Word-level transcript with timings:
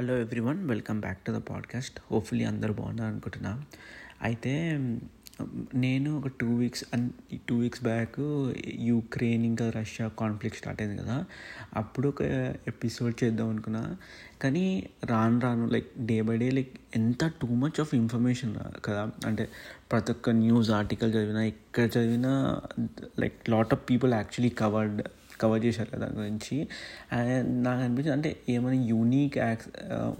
Hello 0.00 0.20
everyone 0.20 0.68
welcome 0.68 1.00
back 1.00 1.18
to 1.18 1.32
the 1.32 1.34
podcast 1.34 2.00
hopefully 2.10 2.44
అందరు 2.44 2.72
బాగున్నారు 2.72 3.10
అనుకుంటున్నా. 3.10 3.64
అయితే 4.22 4.72
నేను 5.74 6.18
ఒక 6.18 6.28
two 6.28 6.54
weeks 6.54 6.84
two 7.48 7.58
weeks 7.58 7.82
back 7.82 8.52
Ukraine 8.74 9.44
ఇంకా 9.44 9.72
రష్యా 9.76 10.08
కాన్ఫ్లిక్ట్ 10.08 10.58
స్టార్ట్ 10.58 10.82
అయింది 10.82 11.02
కదా. 11.02 11.24
అప్పుడు 11.76 12.08
ఒక 12.08 12.22
ఎపిసోడ్ 12.68 13.24
చేద్దాం 13.24 13.48
అనుకున్నా. 13.48 13.96
కానీ 14.42 14.88
రాను 15.04 15.40
రాను 15.40 15.66
like 15.66 16.06
day 16.06 16.22
by 16.22 16.36
day 16.36 16.50
like 16.50 16.72
ఎంత 16.96 17.24
టూ 17.24 17.48
మచ్ 17.48 17.80
ఆఫ్ 17.80 17.94
ఇన్ఫర్మేషన్ 17.94 18.56
కదా. 18.84 19.10
అంటే 19.26 19.48
ప్రతి 19.92 20.12
ఒక్క 20.12 20.30
న్యూస్ 20.30 20.70
ఆర్టికల్ 20.70 21.14
చదివినా 21.14 21.44
ఎక్కడ 21.44 21.84
చదివినా 21.98 22.60
like 23.18 23.50
lot 23.50 23.74
of 23.74 23.90
people 23.90 24.12
actually 24.12 24.48
covered 24.48 25.02
cover 25.40 25.64
చేశారు 25.64 25.90
కదా 25.90 26.06
దాని 26.06 26.18
గురించి. 26.18 26.68
అండ్ 27.12 27.64
నాకు 27.64 27.80
అనిపించింది 27.80 28.12
అంటే 28.12 28.36
ఏమైనా 28.48 28.84
యూనిక్ 28.84 29.38
యాక్స్ 29.38 29.68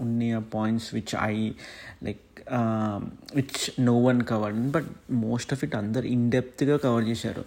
ఉన్న 0.01 0.37
points 0.37 0.93
which 0.93 1.15
I 1.21 1.51
like 2.03 2.41
which 3.35 3.81
no 3.81 3.97
one 4.01 4.21
cover 4.21 4.53
but 4.53 4.89
most 5.11 5.53
of 5.53 5.63
it 5.63 5.75
అందరు 5.75 6.05
ఇన్డెప్త్గా 6.05 6.77
కవర్ 6.77 7.03
చేశారు. 7.03 7.45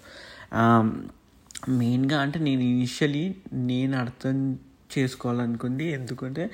Um, 0.55 0.91
మెయిన్గా 1.68 2.20
అంటే 2.20 2.38
నేను 2.38 2.60
ఇనిషియలీ 2.60 3.34
నేను 3.52 3.98
అర్థం 3.98 4.59
చేసుకోవాలనుకుంది. 4.98 5.84
ఎందుకంటే 5.84 6.51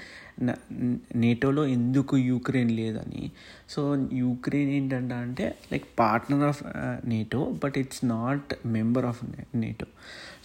నేటోలో 1.16 1.66
ఎందుకు 1.66 2.16
యూక్రెయిన్ 2.16 2.70
లేదని. 2.70 3.30
సో 3.69 3.83
యూక్రెయిన్ 4.12 4.70
ఏంటంటే 4.70 5.15
అంటే 5.15 5.59
like 5.73 5.84
partner 5.98 6.43
of 6.43 6.62
NATO 7.05 7.43
but 7.65 7.79
it's 7.79 8.05
not 8.05 8.55
member 8.66 9.05
of 9.05 9.25
NATO 9.55 9.87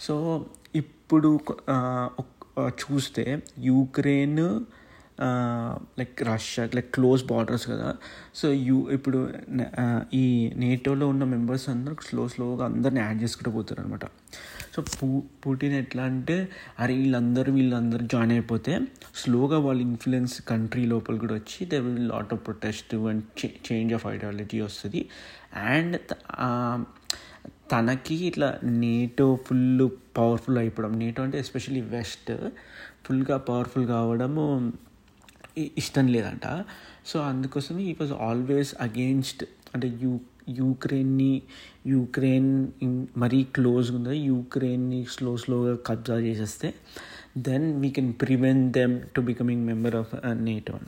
so 0.00 0.46
ఇప్పుడు 0.74 1.40
uh, 1.68 2.08
uh, 2.58 2.72
చూస్తే 2.80 3.42
Ukraine 3.58 4.60
like 5.98 6.22
Russia 6.22 6.68
like 6.74 6.94
close 6.94 7.24
borders 7.24 7.66
కదా. 7.68 7.96
సో 8.34 8.48
యూ 8.52 8.90
ఇప్పుడు 8.90 9.18
uh, 9.58 10.00
ఈ 10.14 10.50
నేటోలో 10.56 11.08
ఉన్న 11.08 11.24
మెంబర్స్ 11.24 11.68
అందరూ 11.68 11.96
స్లో 12.08 12.28
స్లోగా 12.28 12.64
అందరిని 12.64 13.00
యాడ్ 13.00 13.22
చేసుకుంటూ 13.22 13.50
పోతారు 13.50 13.80
అనమాట 13.80 14.06
సో 14.76 14.82
పూ 14.82 15.22
పుటిన్ 15.46 15.72
ఎట్లా 15.72 16.02
అంటే 16.02 16.48
అరే 16.80 16.94
వీళ్ళందరూ 16.94 17.52
వీళ్ళందరూ 17.52 18.06
జాయిన్ 18.06 18.32
అయిపోతే 18.32 18.80
స్లోగా 19.14 19.58
వాళ్ళ 19.58 19.80
ఇన్ఫ్లుయెన్స్ 19.80 20.42
కంట్రీ 20.42 20.86
లోపల 20.86 21.16
కూడా 21.16 21.34
వచ్చి 21.34 21.66
they 21.66 21.78
will 21.78 22.08
lot 22.08 22.34
of 22.34 22.46
protest 22.46 22.94
and 22.94 23.22
change 23.72 23.94
of 23.94 24.06
ideology 24.06 24.60
వస్తుంది. 24.60 25.08
అండ్ 25.56 25.96
తనకి 27.72 28.14
ఇట్లా 28.14 28.58
నేటో 28.64 29.38
ఫుల్ 29.46 29.90
పవర్ఫుల్ 30.18 30.58
అయిపోవడం 30.58 30.98
నేటో 30.98 31.22
అంటే 31.22 31.38
ఎస్పెషల్లీ 31.38 31.80
వెస్ట్ 31.80 32.50
ఫుల్గా 33.06 33.36
పవర్ఫుల్ 33.36 33.86
కావడము 33.86 34.72
ఇష్టం 35.58 36.06
లేదంట. 36.06 36.64
సో 37.06 37.20
అందుకోసం 37.20 37.78
ఈ 37.78 37.92
వాజ్ 37.92 38.12
ఆల్వేస్ 38.12 38.74
అగేన్స్ట్ 38.80 39.44
అంటే 39.74 39.88
యూ 40.02 40.20
యూక్రెయిన్ని 40.48 41.42
యూక్రెయిన్ 41.86 42.68
మరీ 43.16 43.44
క్లోజ్గా 43.44 43.96
ఉంది? 43.96 44.18
యూక్రెయిన్ని 44.18 45.06
స్లో 45.10 45.36
స్లోగా 45.36 45.76
కబ్జా 45.86 46.16
చేసేస్తే 46.18 46.74
then 47.38 47.80
we 47.80 47.90
can 47.90 48.12
prevent 48.22 48.72
them 48.72 49.00
to 49.16 49.20
becoming 49.20 49.66
member 49.66 49.96
of 49.96 50.14
NATO 50.34 50.78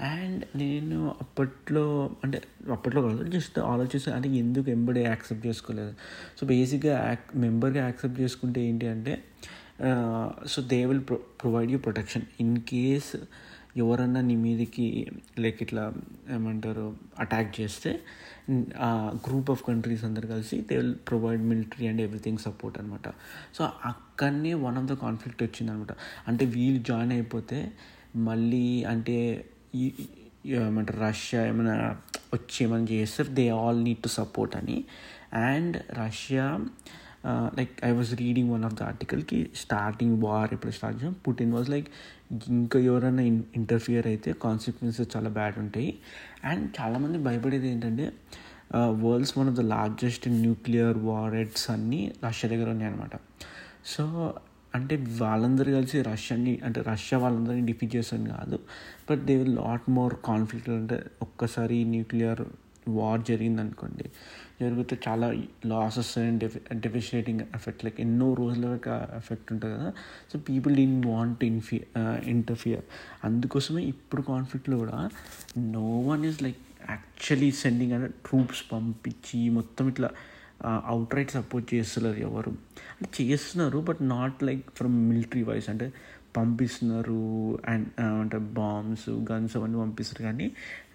and 0.00 0.44
నేను 0.56 1.14
అప్పట్లో 1.20 2.10
అంటే 2.24 2.42
అప్పట్లో 2.70 3.02
కాదు 3.02 3.30
జస్ట్ 3.30 3.58
ఆలోచిస్తే 3.58 4.10
అంటే 4.10 4.28
ఎందుకు 4.28 4.70
ఎంబడే 4.70 5.02
యాక్సెప్ట్ 5.02 5.46
చేసుకోలేదు? 5.46 5.92
సో 6.40 6.46
బేసిక్గా 6.46 7.06
యాక్ 7.08 7.36
మెంబర్గా 7.36 7.84
యాక్సెప్ట్ 7.84 8.20
చేసుకుంటే 8.20 8.60
ఏంటి 8.60 8.86
అంటే 8.86 9.18
so 10.46 10.62
they 10.62 10.84
will 10.86 11.00
pro 11.00 11.16
provide 11.16 11.72
you 11.72 11.78
protection 11.78 12.22
in 12.40 12.56
case 12.58 13.16
ఎవరన్నా 13.76 14.20
నీ 14.20 14.36
మీదకి 14.36 15.10
లైక్ 15.38 15.62
ఇట్లా 15.62 15.92
ఏమంటారు 16.30 16.96
అటాక్ 17.18 17.60
చేస్తే 17.60 18.00
ఆ 18.78 19.18
గ్రూప్ 19.28 19.50
ఆఫ్ 19.50 19.64
కంట్రీస్ 19.64 20.04
అందరు 20.04 20.26
కలిసి 20.26 20.60
they 20.60 20.76
will 20.76 20.94
provide 20.94 21.42
military 21.42 21.86
and 21.86 22.00
everything 22.00 22.38
support 22.38 22.78
అనమాట 22.78 23.08
సో 23.54 23.68
అక్కడనే 23.84 24.54
వన్ 24.54 24.78
ఆఫ్ 24.78 24.84
ద 24.84 24.92
కాన్ఫ్లిక్ట్ 24.92 25.42
వచ్చింది 25.42 25.72
అనమాట 25.72 25.92
అంటే 26.28 26.44
వీళ్ళు 26.46 26.82
జాయిన్ 26.82 27.12
అయిపోతే 27.12 27.72
మళ్ళీ 28.16 28.84
అంటే 28.84 29.44
ఏమంటారు 30.46 31.00
రష్యా 31.00 31.46
ఏమైనా 31.46 31.96
వచ్చి 32.34 32.66
ఏమైనా 32.66 32.86
చేస్తారు 32.90 33.28
they 33.28 33.48
all 33.48 33.84
need 33.84 33.98
to 33.98 34.08
support 34.08 34.56
అని. 34.56 34.84
And 35.34 35.82
Russia 35.92 36.60
like 37.58 37.72
I 37.84 37.90
was 37.90 38.10
reading 38.14 38.50
one 38.50 38.64
of 38.64 38.74
the 38.74 38.82
ఆర్టికల్కి 38.82 39.38
starting 39.54 40.16
war 40.22 40.50
ఎప్పుడు 40.54 40.72
స్టార్ట్ 40.72 40.96
చేసాం 40.98 41.14
పుటిన్ 41.26 41.52
వాజ్ 41.52 41.70
లైక్ 41.70 41.88
ఇంకా 42.50 42.78
ఎవరైనా 42.80 43.22
ఇంటర్ఫియర్ 43.56 44.06
అయితే 44.06 44.32
కాన్సిక్వెన్సెస్ 44.42 45.10
చాలా 45.16 45.30
బ్యాడ్ 45.30 45.58
ఉంటాయి 45.58 45.90
అండ్ 46.44 46.64
చాలామంది 46.80 47.18
భయపడేది 47.18 47.68
ఏంటంటే 47.68 48.06
world's 49.02 49.38
one 49.38 49.48
of 49.48 49.56
the 49.56 49.64
largest 49.66 50.28
nuclear 50.28 50.98
warheads 51.04 51.66
అన్నీ 51.70 52.00
రష్యా 52.24 52.50
దగ్గర 52.50 52.68
ఉన్నాయన్నమాట 52.70 53.16
సో 53.84 54.04
అంటే 54.74 54.94
వాళ్ళందరూ 55.18 55.70
కలిసి 55.74 55.98
రష్యాని 56.02 56.54
అంటే 56.64 56.80
రష్యా 56.88 57.18
వాళ్ళందరినీ 57.18 57.62
డిఫీట్ 57.66 57.92
చేస్తాను 57.96 58.28
కాదు 58.30 58.56
but 59.10 59.20
they 59.26 59.34
will 59.36 59.56
lot 59.56 59.86
more 59.90 60.14
conflict 60.24 60.70
అంటే 60.70 60.98
ఒక్కసారి 61.22 61.84
న్యూక్లియర్ 61.84 62.42
వార్ 62.88 63.22
జరిగింది 63.28 63.60
అనుకోండి 63.60 64.06
జరిగితే 64.60 64.98
చాలా 65.08 65.26
లాసెస్ 65.66 65.98
వస్తాయని 65.98 66.38
డెఫి 66.38 66.60
డెఫిషియేటింగ్ 66.74 67.40
ఎఫెక్ట్ 67.40 67.84
లైక్ 67.84 68.00
ఎన్నో 68.00 68.34
రోజుల 68.34 68.66
వరకు 68.66 69.16
ఎఫెక్ట్ 69.16 69.52
ఉంటుంది 69.52 69.74
కదా. 69.74 69.92
So 70.32 70.38
people 70.38 70.76
didn't 70.76 71.04
want 71.04 71.44
infi 71.44 71.86
interfere 72.24 72.84
అందుకోసమే 73.24 73.82
ఇప్పుడు 73.82 74.22
కాన్ఫ్లిక్ట్లో 74.22 74.78
కూడా 74.78 75.10
no 75.58 76.00
one 76.00 76.24
is 76.24 76.42
like 76.42 76.56
actually 76.90 77.50
sending 77.52 77.92
అంటే 77.92 78.08
ట్రూప్స్ 78.26 78.72
పంపించి 78.72 79.50
మొత్తం 79.50 79.88
ఇట్లా 79.88 80.10
అవుట్ 80.64 81.14
రైట్ 81.14 81.30
సపోర్ట్ 81.30 81.74
చేస్తున్నారు 81.74 82.16
ఎవరు. 82.16 82.50
అంటే 83.00 83.24
చేస్తున్నారు 83.24 83.78
but 83.78 84.02
not 84.02 84.42
like 84.42 84.70
from 84.70 85.08
military 85.08 85.42
wise 85.42 85.68
అంటే 85.68 85.92
పంపిస్తున్నారు 86.36 87.20
అండ్ 87.68 87.88
అంటే 88.20 88.38
బాంబ్స్ 88.58 89.08
గన్స్ 89.30 89.54
అవన్నీ 89.56 89.78
పంపిస్తారు. 89.78 90.22
కానీ 90.22 90.46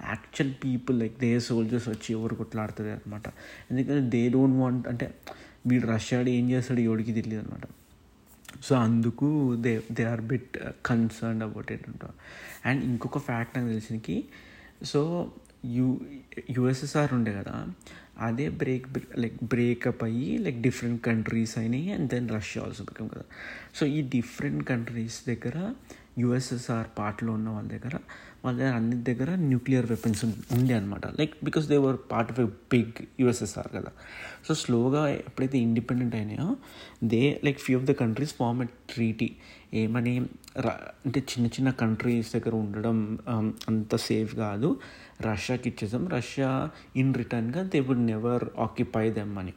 actual 0.09 0.53
people 0.63 0.97
like 0.99 1.15
they 1.19 1.31
soldiers 1.39 1.87
వచ్చి 1.89 2.09
ఎవరు 2.13 2.35
కొట్లాడుతుంది 2.35 2.91
అనమాట 2.91 3.27
ఎందుకంటే 3.71 4.03
దే 4.15 4.23
డోంట్ 4.29 4.57
వాంట్ 4.61 4.87
అంటే 4.87 5.07
వీడు 5.67 5.87
రష్యాడు 5.87 6.29
ఏం 6.29 6.45
చేస్తాడు 6.51 6.81
ఎవడికి 6.81 7.13
తెలియదు 7.13 7.41
అనమాట 7.43 7.65
సో 8.63 8.73
అందుకు 8.85 9.27
they 9.61 9.73
they 9.91 10.03
are 10.05 10.23
bit 10.31 10.55
concern 10.85 11.41
about 11.41 11.69
it 11.71 11.85
అంటారు 11.89 12.15
అండ్ 12.65 12.81
ఇంకొక 12.85 13.19
ఫ్యాక్ట్ 13.27 13.53
నాకు 13.57 13.69
తెలిసినకి 13.69 14.17
సో 14.83 15.01
యూ 15.75 15.87
యుఎస్ఎస్ఆర్ 16.49 17.11
ఉండే 17.13 17.31
కదా 17.33 17.55
అదే 18.17 18.49
బ్రేక్ 18.49 18.87
లైక్ 19.17 19.37
బ్రేకప్ 19.43 20.03
అయ్యి 20.03 20.37
లైక్ 20.37 20.61
డిఫరెంట్ 20.61 21.01
కంట్రీస్ 21.01 21.57
అయినాయి 21.57 21.91
and 21.91 22.09
then 22.09 22.29
Russia 22.29 22.63
also 22.63 22.83
become 22.83 23.09
కదా. 23.09 23.25
సో 23.73 23.85
ఈ 23.85 24.01
డిఫరెంట్ 24.01 24.63
కంట్రీస్ 24.63 25.29
దగ్గర 25.29 25.73
యుఎస్ఎస్ఆర్ 26.19 26.87
పార్ట్లో 26.97 27.33
ఉన్న 27.33 27.49
వాళ్ళ 27.49 27.67
దగ్గర 27.69 27.95
వాళ్ళ 28.43 28.59
దగ్గర 28.59 28.73
అన్ని 28.75 28.95
దగ్గర 28.95 29.29
న్యూక్లియర్ 29.35 29.85
వెపన్స్ 29.85 30.25
ఉండే 30.25 30.73
అనమాట 30.73 31.05
like 31.19 31.33
because 31.43 31.67
they 31.67 31.77
were 31.77 31.97
part 32.11 32.31
of 32.31 32.39
a 32.39 32.47
big 32.73 32.93
USSR 33.21 33.69
కదా. 33.75 33.91
సో 34.47 34.53
స్లోగా 34.53 35.07
ఎప్పుడైతే 35.09 35.57
independent 35.57 36.15
అయినాయో 36.15 36.57
they 37.13 37.39
like 37.43 37.59
few 37.59 37.79
of 37.79 37.85
the 37.85 37.91
countries 37.91 38.33
form 38.33 38.61
a 38.63 38.67
treaty 38.93 39.29
ఏమని 39.73 40.15
అంటే 41.05 41.19
చిన్న 41.19 41.47
చిన్న 41.47 41.71
కంట్రీస్ 41.71 42.29
దగ్గర 42.35 42.53
ఉండడం 42.55 42.97
um, 43.33 43.47
అంత 43.67 43.95
సేఫ్ 43.95 44.35
కాదు. 44.35 44.79
రష్యాకి 45.21 45.69
ఇచ్చేసాం 45.69 46.07
Russia 46.07 46.69
in 46.95 47.13
రిటర్న్గా 47.15 47.63
they 47.63 47.79
would 47.79 48.05
never 48.05 48.45
occupy 48.59 49.11
them 49.11 49.37
అని 49.37 49.53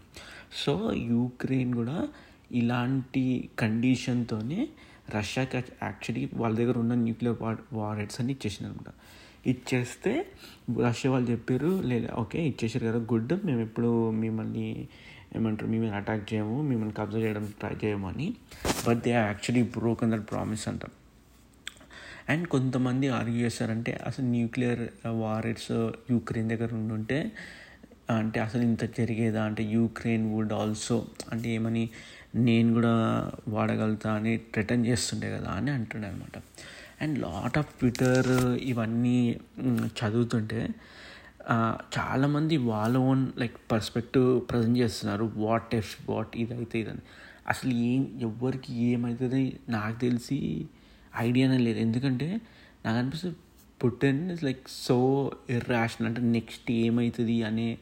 సో 0.64 0.92
యూక్రెయిన్ 0.92 1.74
కూడా 1.74 2.08
ఇలాంటి 2.52 3.50
కండిషన్తోనే 3.58 4.68
రష్యాకి 5.16 5.56
యాక్చువల్లీ 5.56 6.30
వాళ్ళ 6.34 6.56
దగ్గర 6.56 6.78
ఉన్న 6.78 6.94
న్యూక్లియర్ 6.94 7.42
వార్ 7.42 7.58
వారెట్స్ 7.72 8.20
అన్ని 8.20 8.32
ఇచ్చేసింది 8.32 8.70
అనమాట 8.70 8.90
ఇచ్చేస్తే 9.46 10.12
రష్యా 10.80 11.10
వాళ్ళు 11.10 11.30
చెప్పారు 11.30 11.80
లేదా 11.80 12.08
ఓకే 12.14 12.48
ఇచ్చేసారు 12.48 12.84
కదా 12.86 13.00
గుడ్ 13.12 13.46
మేము 13.46 13.60
ఎప్పుడు 13.60 14.10
మిమ్మల్ని 14.10 14.88
ఏమంటారు 15.36 15.70
మిమ్మల్ని 15.70 15.96
అటాక్ 15.96 16.34
చేయము 16.34 16.62
మిమ్మల్ని 16.62 16.94
కబ్జా 16.94 17.18
చేయడం 17.18 17.52
ట్రై 17.60 17.72
చేయము 17.84 18.08
అని. 18.08 18.34
But 18.88 19.00
they 19.02 19.10
actually 19.10 19.62
broken 19.78 20.12
that 20.12 20.30
promise 20.30 20.68
అంటాం. 20.68 20.90
అండ్ 22.28 22.48
కొంతమంది 22.48 23.08
ఆర్గ్యూ 23.08 23.36
చేస్తారంటే 23.36 23.92
అసలు 24.06 24.26
న్యూక్లియర్ 24.26 24.88
వారెట్స్ 25.06 25.70
యూక్రెయిన్ 26.10 26.50
దగ్గర 26.50 26.74
ఉండుంటే 26.74 27.32
అంటే 28.10 28.40
అసలు 28.40 28.62
ఇంత 28.62 28.84
జరిగేదా? 28.98 29.44
అంటే 29.44 29.62
యూక్రెయిన్ 29.62 30.34
వుడ్ 30.34 30.52
ఆల్సో 30.52 31.06
అంటే 31.32 31.48
ఏమని 31.50 31.88
నేను 32.34 32.72
కూడా 32.74 32.94
వాడగలుగుతా 33.48 34.12
అని 34.12 34.40
రిటర్న్ 34.56 34.86
చేస్తుండే 34.86 35.30
కదా 35.30 35.50
అని 35.50 35.70
అంటుండే 35.70 36.08
అనమాట 36.08 36.42
అండ్ 37.02 37.18
లాట్ 37.18 37.58
ఆఫ్ 37.58 37.66
ట్విట్టర్ 37.78 38.28
ఇవన్నీ 38.62 39.36
చదువుతుంటే 39.86 40.68
చాలామంది 41.98 42.56
వాళ్ళ 42.56 42.96
ఓన్ 42.98 43.26
లైక్ 43.38 43.56
పర్స్పెక్టివ్ 43.72 44.40
ప్రజెంట్ 44.50 44.78
చేస్తున్నారు. 44.78 45.30
వాట్ 45.36 45.74
ఎఫ్ 45.74 45.96
వాట్ 46.10 46.36
ఇదైతే 46.36 46.78
ఇదని. 46.78 47.02
అసలు 47.48 47.72
ఏం 47.72 48.02
ఎవరికి 48.20 48.72
ఏమవుతుంది 48.84 49.58
నాకు 49.68 50.00
తెలిసి 50.00 50.38
ఐడియానే 51.16 51.58
లేదు. 51.58 51.78
ఎందుకంటే 51.78 52.28
నాకు 52.86 52.98
అనిపిస్తుంది 52.98 53.36
Putin 53.84 54.30
is 54.30 54.44
like 54.44 54.62
so 54.68 54.96
irrational 55.50 56.08
అంటే 56.08 56.20
నెక్స్ట్ 56.20 56.70
ఏమవుతుంది 56.70 57.42
అనే 57.42 57.78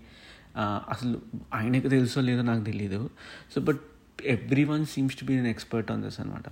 అసలు 0.88 1.23
ఆయనకు 1.55 1.88
తెలుసో 1.88 2.20
లేదో 2.20 2.43
నాకు 2.43 2.64
తెలియదు 2.64 3.11
so 3.55 3.61
but 3.61 3.81
every 4.25 4.64
one 4.64 4.87
seems 4.87 5.17
to 5.17 5.25
be 5.25 5.34
an 5.34 5.46
expert 5.46 5.93
on 5.93 6.02
this 6.02 6.20
అనమాట 6.20 6.44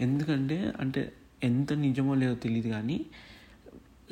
ఎందుకంటే 0.00 0.72
అంటే 0.80 1.12
ఎంత 1.42 1.72
నిజమో 1.72 2.14
లేదో 2.14 2.34
తెలియదు 2.34 2.68
కానీ 2.68 3.06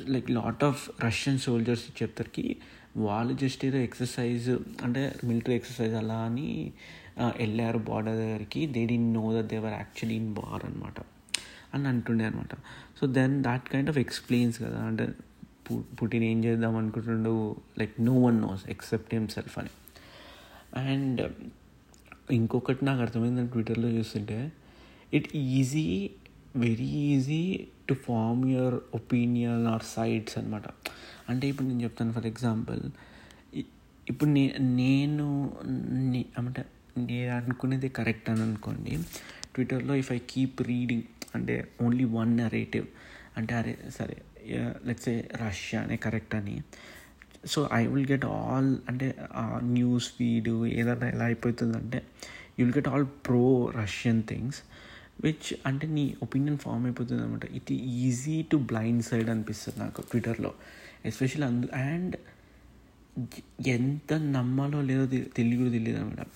like 0.09 0.31
lot 0.31 0.63
of 0.63 0.89
Russian 1.05 1.39
soldiers 1.39 2.03
చెప్తారుకి 2.03 2.57
వాళ్ళు 2.97 3.33
జస్ట్ 3.33 3.65
ఏదో 3.65 3.77
ఎక్సర్సైజ్ 3.77 4.49
అంటే 4.83 5.15
మిలిటరీ 5.23 5.55
ఎక్సర్సైజ్ 5.55 5.93
అలా 5.93 6.19
అని 6.19 6.71
వెళ్ళారు 7.37 7.77
బార్డర్ 7.77 8.15
దగ్గరికి. 8.15 8.67
They 8.67 8.85
D 8.85 8.97
know 8.97 9.41
that 9.41 9.47
they were 9.47 9.73
actually 9.73 10.15
in 10.15 10.33
war 10.33 10.65
అనమాట 10.65 10.99
అని 11.73 11.87
అంటుండే 11.87 12.25
అనమాట. 12.25 12.55
So 12.99 13.07
then 13.07 13.43
that 13.43 13.69
kind 13.69 13.89
of 13.89 13.97
explains 13.97 14.59
కదా. 14.59 14.79
అంటే 14.83 15.09
పుటిన్ 15.71 16.23
ఏం 16.23 16.43
చేద్దాం 16.43 16.75
అనుకుంటుండు 16.77 17.55
like 17.79 18.01
no 18.01 18.13
one 18.21 18.41
knows 18.41 18.69
except 18.69 19.13
himself 19.27 19.59
అని. 19.59 19.69
అండ్ 20.75 21.21
ఇంకొకటి 22.31 22.85
నాకు 22.85 23.01
అర్థమైంది 23.01 23.47
ట్విట్టర్లో 23.47 23.89
చూస్తుంటే 23.89 24.51
it 25.13 25.35
easy 25.35 26.09
very 26.55 26.89
easy 27.13 27.67
to 27.89 27.93
form 27.93 28.49
your 28.51 28.75
opinion 28.93 29.67
or 29.67 29.81
sides 29.83 30.37
అనమాట. 30.37 30.63
అంటే 31.29 31.47
ఇప్పుడు 31.47 31.67
నేను 31.67 31.83
చెప్తాను 31.83 32.13
ఫర్ 32.13 32.25
ఎగ్జాంపుల్ 32.25 32.81
ఇప్పుడు 34.09 34.29
నే 34.29 34.55
నేను 34.59 35.27
అంటే 36.37 36.65
నేను 36.97 37.31
అనుకునేది 37.35 37.89
కరెక్ట్ 37.89 38.29
అని 38.29 38.41
అనుకోండి 38.41 38.99
ట్విట్టర్లో 39.55 39.95
ఇఫ్ 39.95 40.11
ఐ 40.11 40.17
కీప్ 40.29 40.61
రీడింగ్ 40.61 41.03
అంటే 41.35 41.67
ఓన్లీ 41.81 42.03
వన్ 42.03 42.37
నరేటివ్ 42.37 42.85
అంటే 43.37 43.55
అరే 43.55 43.77
సరే 43.89 44.17
లెట్స్ 44.85 45.09
ఏ 45.09 45.21
రష్యా 45.35 45.81
అనే 45.81 45.95
కరెక్ట్ 45.95 46.35
అని. 46.35 46.61
So 47.45 47.69
I 47.73 47.85
will 47.87 48.11
get 48.11 48.25
all 48.25 48.77
అంటే 48.89 49.15
న్యూస్ 49.63 50.11
ఫీడ్ 50.13 50.49
ఏదైనా 50.49 51.09
ఎలా 51.09 51.25
అయిపోతుందంటే 51.25 52.01
you 52.59 52.65
will 52.65 52.77
get 52.77 52.87
all 52.87 53.05
pro 53.05 53.71
Russian 53.75 54.23
things 54.23 54.59
which 55.23 55.53
అంటే 55.65 55.87
నీ 55.87 56.15
ఒపీనియన్ 56.23 56.57
ఫామ్ 56.57 56.85
అయిపోతుంది 56.85 57.23
అనమాట 57.23 57.45
it 57.45 57.71
easy 57.71 58.45
to 58.51 58.57
blind 58.57 59.03
side 59.03 59.29
అనిపిస్తుంది 59.29 59.79
నాకు 59.79 60.01
ట్విట్టర్లో 60.01 60.53
ఎస్పెషల్లీ 61.05 61.47
అందు 61.47 61.67
అండ్ 61.75 62.15
ఎంత 63.67 64.13
నమ్మాలో 64.13 64.81
లేదో 64.81 65.07
తెలియదు 65.07 65.69
తెలియదు 65.69 65.99
అనమాట 65.99 66.27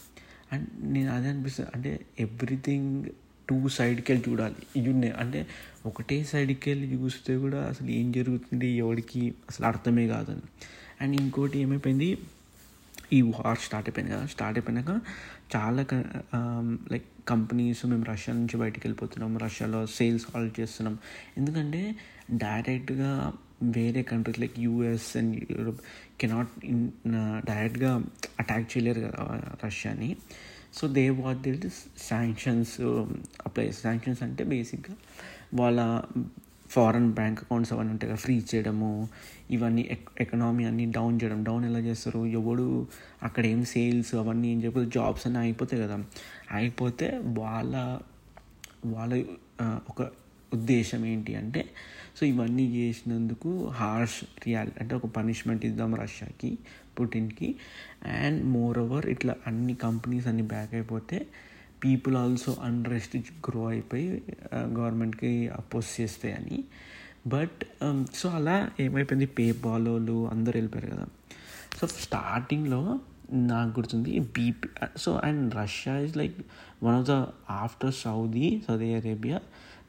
అండ్ 0.53 0.68
నేను 0.94 1.12
అదే 1.15 1.27
అనిపిస్తుంది. 1.27 1.69
అంటే 1.75 1.92
ఎవ్రీథింగ్ 2.19 3.06
టూ 3.50 3.57
సైడ్కి 3.69 4.12
వెళ్ళి 4.12 4.31
చూడాలి 4.31 4.56
ఇది 4.80 5.09
అంటే 5.12 5.47
ఒకటే 5.86 6.24
సైడ్కి 6.24 6.69
వెళ్ళి 6.69 6.88
చూస్తే 6.95 7.38
కూడా 7.38 7.59
అసలు 7.69 7.89
ఏం 7.89 8.12
జరుగుతుంది? 8.12 8.69
ఎవరికి 8.83 9.21
అసలు 9.50 9.65
అర్థమే 9.68 10.07
కాదని. 10.07 10.45
అండ్ 11.01 11.21
ఇంకోటి 11.21 11.59
ఏమైపోయింది? 11.59 12.18
ఈ 13.13 13.21
వార్ 13.21 13.57
స్టార్ట్ 13.57 13.89
అయిపోయింది 13.89 14.13
కదా. 14.13 14.25
స్టార్ట్ 14.25 14.57
అయిపోయినాక 14.59 15.01
చాలా 15.56 15.86
లైక్ 16.92 17.06
కంపెనీస్ 17.27 17.86
మేము 17.86 18.06
రష్యా 18.06 18.33
నుంచి 18.36 18.57
బయటకు 18.59 18.81
వెళ్ళిపోతున్నాం. 18.86 19.38
రష్యాలో 19.38 19.86
సేల్స్ 19.97 20.25
హాల్ 20.33 20.50
చేస్తున్నాం. 20.59 20.97
ఎందుకంటే 21.38 21.81
డైరెక్ట్గా 22.33 23.33
వేరే 23.63 24.02
countries 24.02 24.40
like 24.40 24.60
US 24.60 25.18
and 25.18 25.46
Europe 25.52 25.80
cannot 26.22 26.66
in 26.66 26.90
డైరెక్ట్గా 27.48 28.04
అటాక్ 28.40 28.78
చేయలేరు 28.78 29.02
కదా 29.02 29.42
రష్యాని. 29.66 30.16
So 30.74 30.88
they 30.88 31.10
what 31.10 31.42
they'll 31.42 31.69
sanctions 31.98 32.81
apply 33.46 33.72
sanctions 33.72 34.24
అంటే 34.24 34.44
బేసిక్గా 34.44 34.96
వాళ్ళ 35.54 36.02
ఫారెన్ 36.69 37.13
బ్యాంక్ 37.13 37.40
అకౌంట్స్ 37.40 37.74
అవన్నీ 37.74 37.92
ఉంటాయి 37.92 38.12
కదా 38.12 38.18
ఫ్రీ 38.18 38.44
చేయడము 38.56 39.10
ఇవన్నీ 39.52 39.98
ఎకనామీ 40.19 40.63
అన్నీ 40.63 40.86
డౌన్ 40.86 41.19
చేయడం. 41.24 41.44
డౌన్ 41.44 41.66
ఎలా 41.66 41.80
చేస్తారు? 41.80 42.25
ఎవడు 42.25 42.88
అక్కడ 43.24 43.46
ఏం 43.46 43.66
సేల్స్ 43.66 44.16
అవన్నీ 44.16 44.52
ఏం 44.52 44.63
చెప్పి 44.63 44.86
జాబ్స్ 44.86 45.28
అన్నీ 45.28 45.40
అయిపోతాయి 45.40 45.84
కదా. 45.84 46.04
అయిపోతే 46.52 47.22
వాళ్ళ 47.24 48.00
వాళ్ళ 48.86 49.24
ఒక 49.90 50.25
ఉద్దేశం 50.56 51.02
ఏంటి 51.06 51.36
అంటే 51.36 51.62
సో 52.18 52.24
ఇవన్నీ 52.25 52.66
చేసినందుకు 52.75 53.50
హార్ష్ 53.80 54.19
రియాల్ 54.46 54.72
అంటే 54.81 54.94
ఒక 54.96 55.07
పనిష్మెంట్ 55.18 55.63
ఇద్దాం 55.66 55.92
రష్యాకి 55.96 56.52
పుటిన్కి. 56.98 57.50
అండ్ 58.22 58.42
మోర్ 58.46 58.78
ఓవర్ 58.80 59.06
ఇట్లా 59.06 59.34
అన్ని 59.48 59.75
కంపెనీస్ 59.75 60.28
అన్ని 60.28 60.44
బ్యాక్ 60.44 60.74
అయిపోతే 60.74 61.18
పీపుల్ 61.84 62.16
ఆల్సో 62.16 62.52
అన్రెస్ట్ 62.63 63.16
గ్రో 63.48 63.63
అయిపోయి 63.66 64.07
గవర్నమెంట్కి 64.78 65.31
అపోజ్ 65.48 65.90
చేస్తాయని 66.02 66.57
బట్ 67.28 67.60
సో 68.16 68.30
అలా 68.30 68.56
ఏమైపోయింది 68.80 69.28
పే 69.38 69.46
బాలోలు 69.66 70.18
అందరు 70.30 70.56
వెళ్ళిపోయారు 70.57 70.90
కదా. 70.96 71.06
సో 71.78 71.88
స్టార్టింగ్లో 71.88 72.81
నాకు 73.46 73.72
గుర్తుంది 73.80 74.12
BP 74.36 74.68
so 74.98 75.12
and 75.24 75.56
Russia 75.56 75.94
is 76.06 76.16
like 76.18 76.38
one 76.84 76.96
of 76.96 77.07
the 77.10 77.16
after 77.63 77.94
Saudi 78.04 78.48
Saudi 78.68 78.90
Arabia 78.94 79.40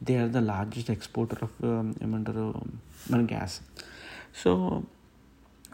they 0.04 0.13
are 0.18 0.30
the 0.30 0.38
largest 0.38 0.92
exporter 0.92 1.44
of 1.44 1.57
ఏమంటారు 2.04 2.45
మన 3.12 3.22
గ్యాస్ 3.25 3.56
సో 4.44 4.51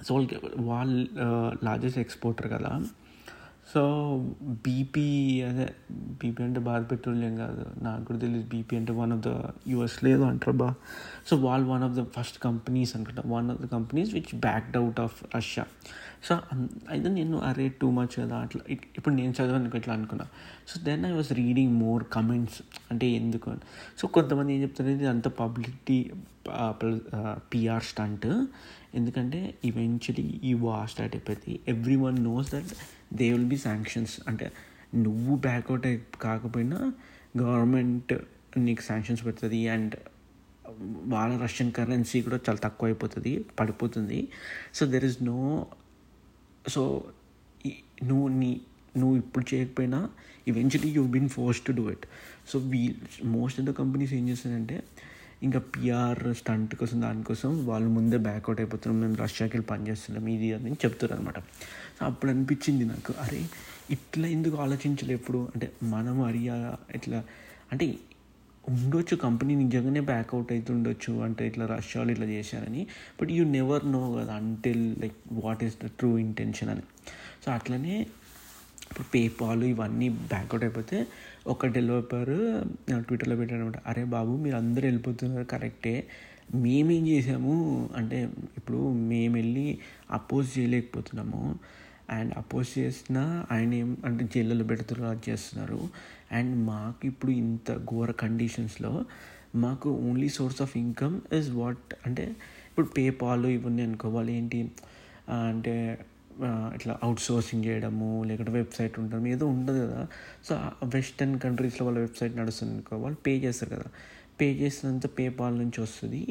సో 0.06 0.10
వాళ్ళకి 0.16 0.38
వాళ్ళ 0.62 1.08
లార్జెస్ట్ 1.64 2.00
ఎక్స్పోర్టర్ 2.00 2.52
కదా 2.52 2.72
సో 3.73 3.83
బీపీ 4.65 5.05
అదే 5.49 5.67
బీపీ 6.21 6.41
అంటే 6.47 6.61
భారత్ 6.69 6.87
పెట్రోలియం 6.91 7.35
కాదు. 7.43 7.63
నాకు 7.85 8.03
కూడా 8.05 8.19
తెలియదు 8.25 8.47
బీపీ 8.55 8.75
అంటే 8.77 8.93
వన్ 8.93 9.13
ఆఫ్ 9.17 9.23
ద 9.27 9.31
యుఎస్ 9.73 9.97
లేదు 10.07 10.23
అంటారు 10.23 10.55
బా. 10.63 10.69
సో 11.29 11.37
వాళ్ళు 11.47 11.67
one 11.69 11.85
of 11.87 11.95
the 11.99 12.03
first 12.17 12.39
companies 12.39 12.93
అనుకుంటా. 12.97 13.23
One 13.27 13.49
of 13.51 13.61
the 13.65 13.69
companies 13.77 14.11
which 14.15 14.33
backed 14.47 14.77
out 14.83 15.01
of 15.01 15.19
Russia 15.37 15.65
so 16.27 16.33
అయితే 16.93 17.09
నేను 17.19 17.37
అరే 17.49 17.65
టూ 17.81 17.87
మచ్ 17.91 18.13
కదా 18.21 18.37
అట్లా 18.37 18.63
ఇప్పుడు 18.71 19.15
నేను 19.15 19.33
చదవడానికి 19.39 19.77
ఇట్లా 19.77 19.95
అనుకున్నా. 19.95 20.27
So 20.71 20.75
then 20.89 21.03
I 21.07 21.13
was 21.19 21.33
reading 21.33 21.73
more 21.85 22.03
comments 22.13 22.59
అంటే 22.91 23.07
ఎందుకు 23.21 23.47
అని. 23.51 23.65
సో 23.99 24.05
కొంతమంది 24.17 24.53
ఏం 24.55 24.61
చెప్తారంటే 24.63 24.95
ఇది 24.99 25.09
అంత 25.15 25.29
పబ్లిసిటీ 25.43 25.99
పిఆర్ 27.53 27.85
స్టంట్ 27.91 28.29
ఎందుకంటే 28.95 29.41
ఈవెన్చువలీ 29.65 30.29
ఈ 30.45 30.53
వార్ 30.65 30.89
స్టార్ట్ 30.93 31.15
అయిపోయింది. 31.17 31.53
Every 31.69 31.97
one 31.97 32.19
knows 32.25 32.49
that 32.55 32.73
they 33.13 33.33
will 33.33 33.45
be 33.45 33.57
sanctions. 33.57 34.21
అంటే 34.29 34.53
నువ్వు 34.95 35.37
బ్యాక్అవుట్ 35.37 35.87
అయి 35.87 36.03
కాకపోయినా 36.23 36.79
గవర్నమెంట్ 37.39 38.13
నీకు 38.57 38.83
శాంక్షన్స్ 38.83 39.27
పెడుతుంది 39.27 39.69
అండ్ 39.69 39.97
వాళ్ళ 41.05 41.39
రష్యన్ 41.43 41.73
కరెన్సీ 41.73 42.23
కూడా 42.23 42.37
చాలా 42.37 42.59
తక్కువ 42.59 42.87
అయిపోతుంది 42.89 43.45
పడిపోతుంది. 43.61 44.29
So 44.75 44.87
there 44.87 45.05
is 45.05 45.23
no 45.23 45.67
so 46.69 46.83
నువ్వు 48.05 48.29
నీ 48.29 48.61
నువ్వు 48.97 49.17
ఇప్పుడు 49.17 49.55
చేయకపోయినా 49.55 50.11
eventually 50.49 50.91
you 50.91 51.03
been 51.07 51.29
force 51.29 51.61
to 51.67 51.73
do 51.73 51.91
it 51.91 52.07
so 52.49 52.59
we 52.59 52.97
most 53.25 53.61
of 53.61 53.67
the 53.69 53.73
companies 53.73 54.13
ఏం 54.13 54.29
చేస్తారంటే 54.29 54.83
ఇంకా 55.43 55.59
పిఆర్ 55.59 56.35
స్టంట్ 56.35 56.77
కోసం 56.77 57.03
దానికోసం 57.03 57.67
వాళ్ళు 57.67 57.89
ముందే 57.89 58.17
బ్యాక్అవుట్ 58.17 58.61
అయిపోతున్నాం 58.61 59.01
మేము 59.01 59.15
రష్యాకి 59.15 59.57
వెళ్ళి 59.57 59.67
పనిచేస్తున్నాం 59.67 60.29
ఇది 60.29 60.53
అని 60.53 60.73
చెప్తారు 60.73 61.13
అనమాట 61.13 61.39
సో 62.01 62.07
అప్పుడు 62.07 62.31
అనిపించింది 62.31 62.85
నాకు. 62.85 63.15
అరే 63.21 63.45
ఇట్లా 63.91 64.29
ఎందుకు 64.29 64.57
ఆలోచించలే 64.57 65.15
ఎప్పుడు? 65.15 65.49
అంటే 65.55 65.73
మనం 65.83 66.23
అరియా 66.23 66.77
ఇట్లా 66.95 67.25
అంటే 67.73 67.95
ఉండొచ్చు 68.69 69.17
కంపెనీ 69.17 69.55
నిజంగానే 69.55 70.01
బ్యాక్అవుట్ 70.01 70.53
అవుతుండొచ్చు 70.53 71.21
అంటే 71.21 71.47
ఇట్లా 71.47 71.67
రష్యాలు 71.67 72.11
ఇట్లా 72.11 72.27
చేశారని. 72.27 72.87
బట్ 73.23 73.31
యూ 73.31 73.45
నెవర్ 73.45 73.93
నో 73.93 74.13
కదా 74.13 74.35
until 74.35 75.01
like 75.01 75.17
what 75.33 75.65
is 75.65 75.75
the 75.85 75.87
true 75.87 76.19
intention 76.19 76.69
అని. 76.69 76.83
సో 77.47 77.53
అట్లనే 77.53 78.07
పేపాల్ 79.15 79.65
ఇవన్నీ 79.65 80.09
బ్యాక్అవుట్ 80.09 80.65
అయిపోతే 80.65 81.07
ఒక 81.47 81.67
డెవలపర్ 81.67 82.35
ట్విట్టర్లో 83.01 83.37
పెట్టాడనమాట 83.37 83.79
అరే 83.87 84.05
బాబు 84.05 84.37
మీరు 84.37 84.57
అందరూ 84.57 84.85
వెళ్ళిపోతున్నారు 84.87 85.45
కరెక్టే. 85.45 86.07
మేమేం 86.55 87.09
చేసాము 87.09 87.55
అంటే 87.97 88.31
ఇప్పుడు 88.57 88.93
మేము 88.93 89.35
వెళ్ళి 89.35 89.79
అపోజ్ 90.11 90.59
చేయలేకపోతున్నాము. 90.59 91.59
అండ్ 92.11 92.35
అపోజ్ 92.37 92.79
చేసిన 92.79 93.45
ఆయన 93.51 93.75
ఏం 93.75 93.97
అంటే 94.05 94.29
జైల్లో 94.35 94.65
పెడుతున్నారు 94.65 95.11
అది 95.11 95.31
చేస్తున్నారు. 95.31 95.89
అండ్ 96.33 96.65
మాకు 96.67 97.07
ఇప్పుడు 97.07 97.31
ఇంత 97.31 97.77
ఘోర 97.77 98.11
కండిషన్స్లో 98.11 99.05
మాకు 99.57 99.91
only 99.91 100.29
source 100.29 100.63
of 100.63 100.77
income 100.77 101.21
is 101.33 101.51
what 101.51 101.95
అంటే 102.07 102.25
ఇప్పుడు 102.69 102.87
పేపాల్ 102.87 103.47
ఇవన్నీ 103.47 103.83
అనుకోవాలి 103.83 104.33
ఏంటి? 104.33 104.71
అంటే 105.31 106.05
ఇట్లా 106.75 106.99
అవుట్సోర్సింగ్ 107.03 107.65
చేయడము 107.65 108.25
లేకుంటే 108.25 108.53
వెబ్సైట్ 108.53 108.95
ఉండడం 109.01 109.27
ఏదో 109.27 109.47
ఉండదు 109.47 109.81
కదా. 109.87 110.01
సో 110.49 110.53
వెస్టర్న్ 110.85 111.39
కంట్రీస్లో 111.39 111.87
వాళ్ళ 111.87 111.99
వెబ్సైట్ 111.99 112.35
నడుస్తుంది 112.37 112.75
అనుకో 112.75 112.97
వాళ్ళు 112.97 113.19
పే 113.27 113.33
చేస్తారు 113.39 113.71
కదా. 113.71 113.89
పే 114.41 114.47
చేసినంత 114.53 115.07
పేపాల్ 115.19 115.55
నుంచి 115.59 115.81
వస్తుంది. 115.81 116.23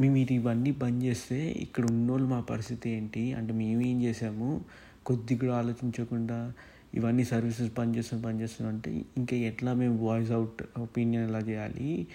మీరు 0.00 0.32
ఇవన్నీ 0.32 0.70
బంద్ 0.70 1.04
చేస్తే 1.04 1.38
ఇక్కడ 1.64 1.84
ఉన్నోళ్ళు 1.90 2.28
మా 2.28 2.40
పరిస్థితి 2.40 2.90
ఏంటి? 2.90 3.24
అంటే 3.32 3.52
మేమేం 3.52 3.98
చేసాము 4.02 4.48
కొద్ది 5.04 5.34
కూడా 5.36 5.54
ఆలోచించకుండా 5.56 6.38
ఇవన్నీ 6.94 7.24
సర్వీసెస్ 7.24 7.70
బంద్ 7.78 7.94
చేస్తాం 7.96 8.66
అంటే 8.66 8.90
ఇంకా 9.16 9.36
ఎట్లా 9.50 9.74
మేము 9.74 9.96
వాయిస్ 10.06 10.30
అవుట్ 10.30 10.60
ఒపీనియన్ 10.78 11.24
ఎలా 11.28 11.38
చేయాలి? 11.38 12.06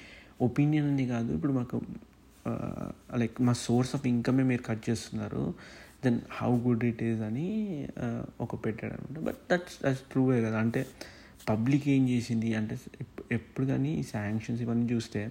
ఒపీనియన్ 0.41 0.87
అని 0.93 1.05
కాదు 1.07 1.29
ఇప్పుడు 1.33 1.53
మాకు 1.53 1.77
లైక్ 3.17 3.41
మా 3.41 3.53
సోర్స్ 3.53 3.95
ఆఫ్ 3.95 4.07
ఇన్కమే 4.07 4.43
మీరు 4.43 4.61
కట్ 4.61 4.83
చేస్తున్నారు. 4.89 5.43
Then 6.03 6.19
how 6.31 6.51
good 6.59 6.83
it 6.83 7.03
is 7.03 7.21
అని 7.21 7.47
ఒక 8.41 8.55
పెట్టాడు 8.65 8.93
అనమాట 8.93 9.19
బట్ 9.27 9.39
దట్స్ 9.51 9.75
దట్స్ 9.85 10.01
ట్రూవే 10.11 10.41
కదా. 10.41 10.59
అంటే 10.59 10.81
పబ్లిక్ 11.49 11.87
ఏం 11.87 12.09
చేసింది 12.09 12.53
అంటే 12.53 12.75
ఎప్పుడు 13.31 13.65
కానీ 13.65 14.03
శాంక్షన్స్ 14.03 14.61
ఇవన్నీ 14.61 14.93
చూస్తే 14.93 15.21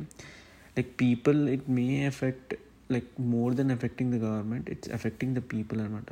like 0.76 0.90
people 1.00 1.48
it 1.48 1.70
may 1.70 2.06
effect 2.06 2.54
like 2.92 3.10
more 3.20 3.54
than 3.54 3.70
effecting 3.70 4.12
the 4.12 4.14
government 4.14 4.70
it's 4.70 4.90
effecting 4.90 5.34
the 5.36 5.38
people 5.52 5.80
అనమాట. 5.80 6.10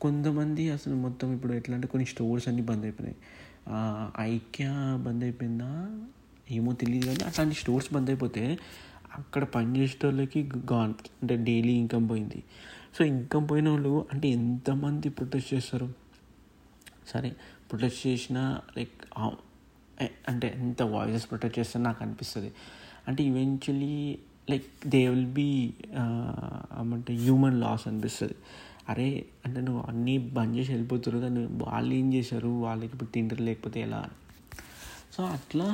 కొంతమంది 0.00 0.70
అసలు 0.70 0.94
మొత్తం 0.94 1.34
ఇప్పుడు 1.34 1.52
ఎట్లా 1.52 1.74
అంటే 1.74 1.88
కొన్ని 1.88 2.06
స్టోర్స్ 2.06 2.48
అన్నీ 2.48 2.62
బంద్ 2.62 2.82
అయిపోయినాయి. 2.82 3.18
ఐక్య 4.34 4.66
బంద్ 5.06 5.24
అయిపోయిందా? 5.24 5.72
ఏమో 6.50 6.72
తెలియదు 6.72 7.06
కానీ 7.06 7.24
అట్లాంటి 7.24 7.54
స్టోర్స్ 7.54 7.94
బంద్ 7.94 8.10
అయిపోతే 8.10 8.58
అక్కడ 9.18 9.44
పనిచేసేటోళ్ళకి 9.44 10.40
గాన్ 10.72 10.94
అంటే 11.22 11.36
డైలీ 11.36 11.72
ఇన్కమ్ 11.72 12.08
పోయింది. 12.08 12.40
సో 12.94 13.00
ఇంకా 13.04 13.38
పోయిన 13.50 13.68
వాళ్ళు 13.68 13.92
అంటే 14.12 14.26
ఎంతమంది 14.38 15.08
ప్రొటెస్ట్ 15.08 15.50
చేస్తారు? 15.54 15.88
సరే 17.08 17.30
ప్రొటెస్ట్ 17.70 18.00
చేసినా 18.06 18.42
లైక్ 18.76 18.98
అంటే 20.28 20.46
ఎంత 20.56 20.82
వాయిసెస్ 20.94 21.26
ప్రొటెక్ట్ 21.30 21.56
చేస్తే 21.58 21.78
నాకు 21.78 22.00
అనిపిస్తుంది. 22.04 22.50
అంటే 23.08 23.20
eventually 23.24 23.96
like 24.50 24.68
they 24.86 25.00
will 25.08 25.32
be 25.40 25.50
అంటే 26.92 27.14
హ్యూమన్ 27.24 27.58
లాస్ 27.60 27.84
అనిపిస్తుంది. 27.88 28.36
అరే 28.88 29.08
అంటే 29.46 29.60
నువ్వు 29.60 29.82
అన్నీ 29.88 30.14
బంద్ 30.36 30.54
చేసి 30.56 30.70
వెళ్ళిపోతారు 30.72 31.18
కానీ 31.18 31.42
వాళ్ళు 31.64 31.92
ఏం 31.94 32.06
చేశారు? 32.14 32.52
వాళ్ళకి 32.64 32.92
ఇప్పుడు 32.92 33.10
తింటారు 33.14 33.42
లేకపోతే 33.42 33.78
ఎలా? 33.80 34.00
సో 35.14 35.20
అట్లా 35.36 35.68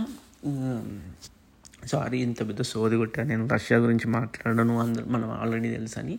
సారీ 1.86 2.18
ఇంత 2.18 2.40
పెద్ద 2.48 2.62
సోది 2.62 2.96
కొట్టా 2.96 3.22
నేను 3.22 3.44
రష్యా 3.48 3.76
గురించి 3.78 4.06
మాట్లాడను. 4.08 4.74
అందరూ 4.80 5.06
మనం 5.06 5.28
ఆల్రెడీ 5.30 5.68
తెలుసు 5.68 5.98
అని 5.98 6.14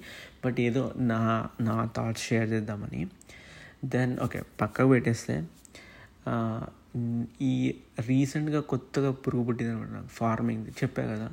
బట్ 0.45 0.59
ఏదో 0.59 0.83
నా 1.11 1.19
నా 1.61 1.75
థాట్స్ 1.97 2.25
షేర్ 2.29 2.49
చేద్దామని. 2.49 3.01
దెన్ 3.85 4.13
ఓకే 4.19 4.41
పక్కకు 4.61 4.89
పెట్టేస్తే 4.89 5.35
ఈ 7.41 7.53
రీసెంట్గా 7.99 8.59
కొత్తగా 8.61 9.11
పురుగు 9.11 9.43
పుట్టింది 9.43 9.71
అనమాట 9.71 10.05
ఫార్మింగ్ 10.09 10.67
చెప్పా 10.67 11.03
కదా. 11.03 11.27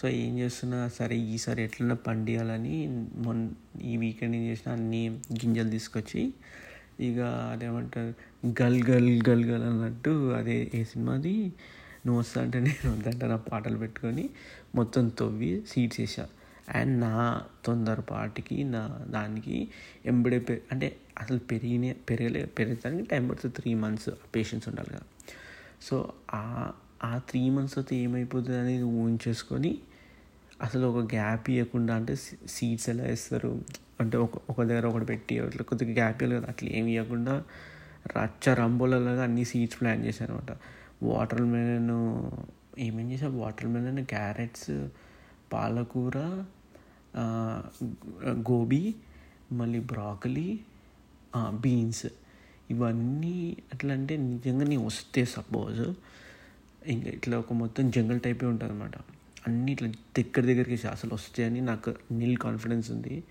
సో 0.00 0.08
ఏం 0.08 0.32
చేస్తున్నా 0.38 0.78
సరే 0.98 1.16
ఈసారి 1.34 1.60
ఎట్లన్నా 1.62 1.94
పండియాలని 2.06 2.76
మొన్న 3.16 3.44
ఈ 3.82 3.96
వీకెండ్ 3.96 4.36
ఏం 4.36 4.44
చేసిన 4.46 4.72
అన్ని 4.72 5.02
గింజలు 5.32 5.70
తీసుకొచ్చి 5.70 6.22
ఇక 7.00 7.20
అదేమంటారు 7.52 8.12
గల్ 8.62 8.78
గల్ 8.90 9.08
గల్ 9.28 9.44
గల్ 9.44 9.62
అన్నట్టు 9.62 10.12
అదే 10.32 10.56
ఏ 10.74 10.82
సినిమాది 10.84 11.34
నువ్వు 12.06 12.18
వస్తా 12.20 12.38
అంటే 12.42 12.58
నేను 12.60 12.88
వద్దంటే 12.92 13.26
నా 13.26 13.36
పాటలు 13.50 13.78
పెట్టుకొని 13.78 14.24
మొత్తం 14.74 15.08
తవ్వి 15.20 15.52
సీట్స్ 15.68 16.00
వేసా 16.00 16.24
అండ్ 16.70 16.94
నా 17.00 17.12
తొందరపాటికి 17.64 18.56
నా 18.74 18.82
దానికి 19.08 19.56
ఎంబడే 20.06 20.38
పె 20.38 20.54
అంటే 20.72 20.88
అసలు 21.18 21.40
పెరిగిన 21.50 21.92
పెరగలే 22.08 22.42
పెరగడానికి 22.58 23.06
టైం 23.08 23.24
పడుతుంది. 23.28 23.54
త్రీ 23.54 23.70
మంత్స్ 23.74 24.10
పేషెన్స్ 24.34 24.66
ఉండాలి 24.68 24.90
కదా. 24.90 25.06
సో 25.82 25.96
ఆ 26.34 26.44
ఆ 27.02 27.12
త్రీ 27.30 27.50
మంత్స్ 27.50 27.76
అయితే 27.78 27.94
ఏమైపోతుంది 27.96 28.58
అనేది 28.58 28.86
ఊహించేసుకొని 28.98 29.72
అసలు 30.62 30.84
ఒక 30.86 31.00
గ్యాప్ 31.14 31.50
ఇవ్వకుండా 31.50 31.92
అంటే 31.94 32.14
సీడ్స్ 32.48 32.88
ఎలా 32.88 33.04
వేస్తారు? 33.04 33.50
అంటే 34.00 34.16
ఒక 34.16 34.36
ఒక 34.50 34.58
దగ్గర 34.62 34.86
ఒకటి 34.86 35.04
పెట్టి 35.04 35.34
అట్లా 35.40 35.62
కొద్దిగా 35.62 35.92
గ్యాప్ 35.92 36.20
ఇవ్వాలి 36.22 36.40
కదా. 36.40 36.48
అట్లా 36.52 36.70
ఏమి 36.78 36.90
ఇవ్వకుండా 36.94 37.34
రచ్చ 38.16 38.54
రంబోలలాగా 38.54 39.22
అన్ని 39.22 39.44
సీట్స్ 39.44 39.78
ప్లాన్ 39.80 40.02
చేశాను 40.04 40.32
అనమాట 40.34 40.52
వాటర్ 41.02 41.42
మెలన్ 41.42 41.90
ఏమేం 42.78 43.12
చేసా 43.12 43.28
వాటర్ 43.28 43.68
మెలన్ 43.68 44.06
క్యారెట్స్ 44.06 44.88
పాలకూర 45.52 46.44
గోబీ 48.50 48.94
మళ్ళీ 49.52 49.80
బ్రాకలీ 49.80 50.60
బీన్స్. 51.36 52.06
ఇవన్నీ 52.70 53.56
ఎట్లా 53.74 53.94
అంటే 53.94 54.16
నిజంగా 54.16 54.64
నేను 54.64 54.84
వస్తే 54.86 55.24
సపోజ్ 55.24 55.80
ఇంకా 56.86 57.08
ఇట్లా 57.08 57.38
ఒక 57.38 57.52
మొత్తం 57.52 57.90
జంగల్ 57.90 58.20
టైపే 58.20 58.46
ఉంటుంది 58.46 58.72
అనమాట 58.72 58.96
అన్నీ 59.46 59.72
ఇట్లా 59.72 59.88
దగ్గర 59.88 60.40
దగ్గరికి 60.40 60.86
అసలు 60.86 61.14
వస్తాయని 61.14 61.60
నాకు 61.60 61.94
నిల్ 62.12 62.36
కాన్ఫిడెన్స్ 62.36 62.90
ఉంది. 62.90 63.24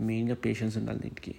మెయిన్గా 0.00 0.34
పేషెన్స్ 0.34 0.76
ఉండాలి 0.76 0.98
దీనికి. 0.98 1.34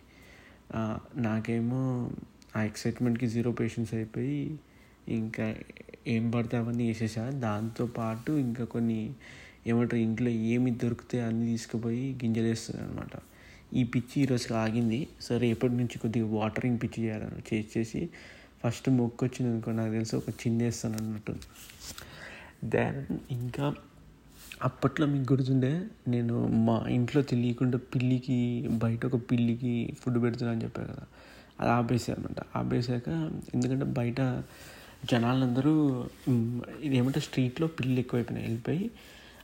నాకేమో 1.15 2.11
ఆ 2.55 2.61
ఎక్సైట్మెంట్కి 2.63 3.27
జీరో 3.27 3.51
పేషెన్స్ 3.51 3.93
అయిపోయి 3.93 4.59
ఇంకా 5.07 5.55
ఏం 6.07 6.31
పడితే 6.31 6.57
అవన్నీ 6.57 6.87
వేసేసా 6.87 7.29
దాంతోపాటు 7.29 8.31
ఇంకా 8.31 8.65
కొన్ని 8.65 9.13
ఏమంటారు 9.67 10.01
ఇంట్లో 10.01 10.29
ఏమి 10.29 10.71
దొరికితే 10.71 11.21
అన్నీ 11.21 11.45
తీసుకుపోయి 11.45 12.19
గింజలు 12.23 12.43
వేస్తున్నాను 12.43 12.91
అనమాట 12.91 13.15
ఈ 13.75 13.83
పిచ్చి 13.83 14.21
ఈరోజుకి 14.21 14.53
ఆగింది. 14.53 15.07
సరే 15.21 15.47
ఎప్పటి 15.47 15.73
నుంచి 15.73 15.99
కొద్దిగా 15.99 16.25
వాటరింగ్ 16.25 16.79
పిచ్చి 16.83 17.03
చేయాలని 17.03 17.55
చేసి 17.55 17.79
చేసి 17.79 18.09
ఫస్ట్ 18.63 18.89
మొక్క 18.89 19.23
వచ్చింది 19.23 19.51
అనుకో 19.53 19.71
నాకు 19.71 19.91
తెలిసి 19.91 20.15
ఒక 20.15 20.29
చిన్న 20.29 20.63
వేస్తాను 20.63 20.97
అన్నట్టు. 20.97 21.35
దెన్ 22.63 23.05
ఇంకా 23.31 23.75
అప్పట్లో 24.63 25.07
మీకు 25.07 25.33
గుర్తుండే 25.33 25.87
నేను 26.07 26.47
మా 26.47 26.85
ఇంట్లో 26.89 27.21
తెలియకుండా 27.21 27.77
పిల్లికి 27.77 28.67
బయట 28.71 29.05
ఒక 29.05 29.15
పిల్లికి 29.31 29.93
ఫుడ్ 30.01 30.21
పెడుతున్నా 30.21 30.51
అని 30.51 30.63
చెప్పాను 30.63 30.87
కదా. 30.87 31.05
అది 31.59 31.69
ఆపేసా 31.71 32.13
అనమాట 32.13 32.57
ఆపేసాక 32.57 33.09
ఎందుకంటే 33.53 33.85
బయట 33.85 34.21
జనాలందరూ 35.05 36.05
ఇదేమంటే 36.81 37.19
స్ట్రీట్లో 37.19 37.67
పిల్లలు 37.67 37.99
ఎక్కువైపోయినాయి. 37.99 38.47
వెళ్ళిపోయి 38.47 38.91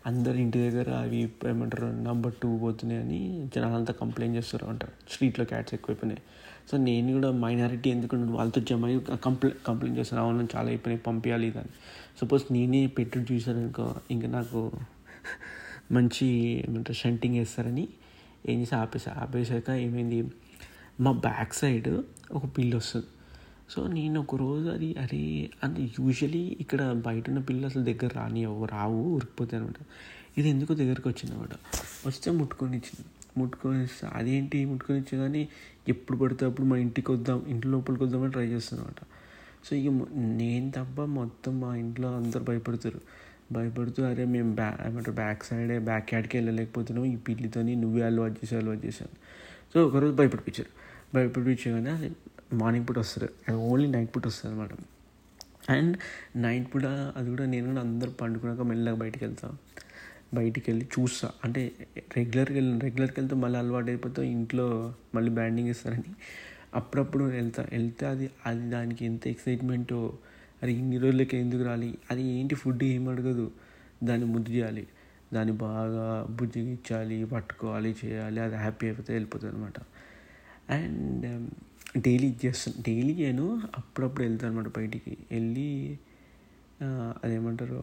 అందరు 0.05 0.37
ఇంటి 0.37 0.69
దగ్గర 0.69 0.89
అవి 0.91 1.29
ఏమంటారు 1.47 1.85
నెంబర్ 1.85 2.33
టూ 2.43 2.57
పోతున్నాయని 2.57 3.49
జనాలంతా 3.55 3.93
కంప్లైంట్ 3.93 4.37
చేస్తారు 4.37 4.65
అంటారు. 4.65 4.91
స్ట్రీట్లో 5.11 5.45
క్యాట్స్ 5.45 5.73
ఎక్కువైపోయినాయి. 5.73 6.21
సో 6.71 6.77
నేను 6.77 7.13
కూడా 7.13 7.31
మైనారిటీ 7.31 7.89
ఎందుకంటే 7.89 8.31
వాళ్ళతో 8.31 8.61
జమ 8.61 8.85
అయ్యి 8.85 9.17
కంప్లై 9.23 9.51
కంప్లైంట్ 9.67 9.99
చేస్తాను. 9.99 10.23
అవును 10.23 10.47
చాలా 10.55 10.67
అయిపోయినాయి 10.67 11.03
పంపించాలి 11.03 11.51
దాన్ని 11.51 11.71
సపోజ్ 12.21 12.43
నేనే 12.51 12.87
పెట్టి 12.87 13.19
చూసాననుకో 13.19 13.95
ఇంకా 14.11 14.27
నాకు 14.27 14.71
మంచి 15.91 16.25
ఏమంటారు 16.67 16.97
షంటింగ్ 16.97 17.35
వేస్తారని 17.35 17.87
ఏం 18.49 18.61
చేసి 18.61 18.75
ఆపేసా. 18.75 19.11
ఆపేసాక 19.11 19.69
ఏమైంది? 19.69 20.31
మా 20.99 21.11
బ్యాక్ 21.11 21.53
సైడ్ 21.53 22.01
ఒక 22.31 22.45
పిల్లి 22.57 22.77
వస్తుంది 22.77 23.05
సో 23.69 23.87
నేను 23.87 24.21
ఒక 24.21 24.35
రోజు 24.35 24.69
అది 24.69 24.97
అరే 24.99 25.49
అంటే 25.63 25.81
యూజువలీ 25.81 26.57
ఇక్కడ 26.59 26.91
బయట 27.05 27.29
ఉన్న 27.29 27.39
పిల్లలు 27.39 27.65
అసలు 27.65 27.83
దగ్గర 27.83 28.09
రాని 28.15 28.45
రావు 28.65 29.03
ఉరికిపోతాయి 29.15 29.63
అనమాట 29.63 29.85
ఇది 30.37 30.49
ఎందుకో 30.49 30.73
దగ్గరికి 30.73 31.07
వచ్చింది 31.07 31.35
అనమాట 31.35 31.49
వస్తే 32.07 32.31
ముట్టుకొని 32.31 32.77
ఇచ్చింది. 32.77 33.05
ముట్టుకొని 33.37 33.87
అదేంటి? 34.13 34.65
ముట్టుకొని 34.65 34.99
ఇచ్చా 34.99 35.17
కానీ 35.17 35.47
ఎప్పుడు 35.89 36.17
పడితే 36.17 36.45
అప్పుడు 36.45 36.67
మా 36.67 36.77
ఇంటికి 36.77 37.11
వద్దాం 37.11 37.45
ఇంటి 37.47 37.67
లోపలికి 37.67 38.03
వద్దామని 38.03 38.31
ట్రై 38.31 38.45
చేస్తాను 38.45 38.83
సో 39.69 39.75
ఇక 39.75 39.91
నేను 40.15 40.71
తప్ప 40.71 41.01
మొత్తం 41.01 41.59
మా 41.59 41.75
ఇంట్లో 41.75 42.15
అందరు 42.15 42.43
భయపడతారు. 42.43 43.01
భయపడుతూ 43.51 44.03
అరే 44.03 44.25
మేము 44.25 44.55
బ్యా 44.55 44.77
ఏమంటారు 44.85 45.15
బ్యాక్ 45.15 45.43
సైడే 45.43 45.79
బ్యాక్ 45.79 46.13
యార్డ్కి 46.13 46.37
వెళ్ళలేకపోతున్నాం. 46.37 47.05
ఈ 47.05 47.15
పిల్లితోని 47.15 47.75
నువ్వే 47.75 48.01
అలవాటు 48.01 48.33
చేసి 48.33 48.55
అలవాటు 48.55 48.85
చేశాను. 48.85 49.15
సో 49.73 49.87
ఒకరోజు 49.87 50.15
భయపడిపించారు. 50.15 50.69
భయపడిపించగానే 51.15 51.89
అది 51.91 52.09
మార్నింగ్ 52.53 52.85
పూట 52.89 52.99
వస్తారు. 52.99 53.29
అది 53.47 53.57
ఓన్లీ 53.57 53.87
నైట్ 53.89 54.15
పూట 54.15 54.27
వస్తుంది 54.27 54.55
అనమాట 54.55 54.69
అండ్ 55.69 55.97
నైట్ 56.35 56.75
పూట 56.75 56.85
అది 56.85 57.29
కూడా 57.29 57.45
నేను 57.45 57.65
కూడా 57.67 57.81
అందరు 57.81 58.09
పండుకున్నాక 58.09 58.61
మెల్లగా 58.61 58.95
బయటికి 58.95 59.25
వెళ్తాను 59.25 59.57
బయటికి 60.35 60.71
వెళ్ళి 60.71 60.85
చూస్తా. 60.99 61.31
అంటే 61.43 61.71
రెగ్యులర్కి 62.17 62.53
వెళ్ళి 62.53 62.79
రెగ్యులర్కి 62.79 63.19
వెళ్తే 63.19 63.35
మళ్ళీ 63.35 63.59
అలవాటు 63.59 63.87
అయిపోతే. 63.87 64.27
ఇంట్లో 64.27 64.93
మళ్ళీ 65.15 65.31
బ్యాండింగ్ 65.31 65.69
ఇస్తారని 65.69 66.11
అప్పుడప్పుడు 66.75 67.23
వెళ్తా. 67.23 67.67
వెళ్తే 67.71 68.05
అది 68.05 68.29
అది 68.45 68.69
దానికి 68.69 69.05
ఎంత 69.05 69.27
ఎక్సైట్మెంటో 69.27 70.13
అది 70.63 70.73
ఇన్ని 70.73 70.97
రోజులకి 70.97 71.37
ఎందుకు 71.37 71.63
రాలి? 71.63 71.97
అది 72.11 72.23
ఏంటి 72.23 72.55
ఫుడ్ 72.55 72.83
ఏం 72.83 73.09
అడగదు. 73.09 73.51
దాన్ని 74.03 74.27
ముద్దు 74.27 74.51
చేయాలి. 74.51 74.87
దాన్ని 75.33 75.53
బాగా 75.53 76.27
బుజ్జిగించాలి 76.29 77.25
పట్టుకోవాలి 77.25 77.95
చేయాలి. 78.05 78.39
అది 78.39 78.55
హ్యాపీ 78.55 78.87
అయిపోతే 78.87 79.13
వెళ్ళిపోతుంది 79.13 79.55
అనమాట 79.55 79.79
అండ్ 80.71 81.49
డైలీ 82.05 82.29
చేస్తాను 82.43 82.77
డైలీ 82.87 83.13
నేను 83.25 83.45
అప్పుడప్పుడు 83.77 84.23
వెళ్తాను 84.23 84.51
అనమాట 84.51 84.69
బయటికి. 84.77 85.13
వెళ్ళి 85.31 85.69
అదేమంటారు 87.23 87.79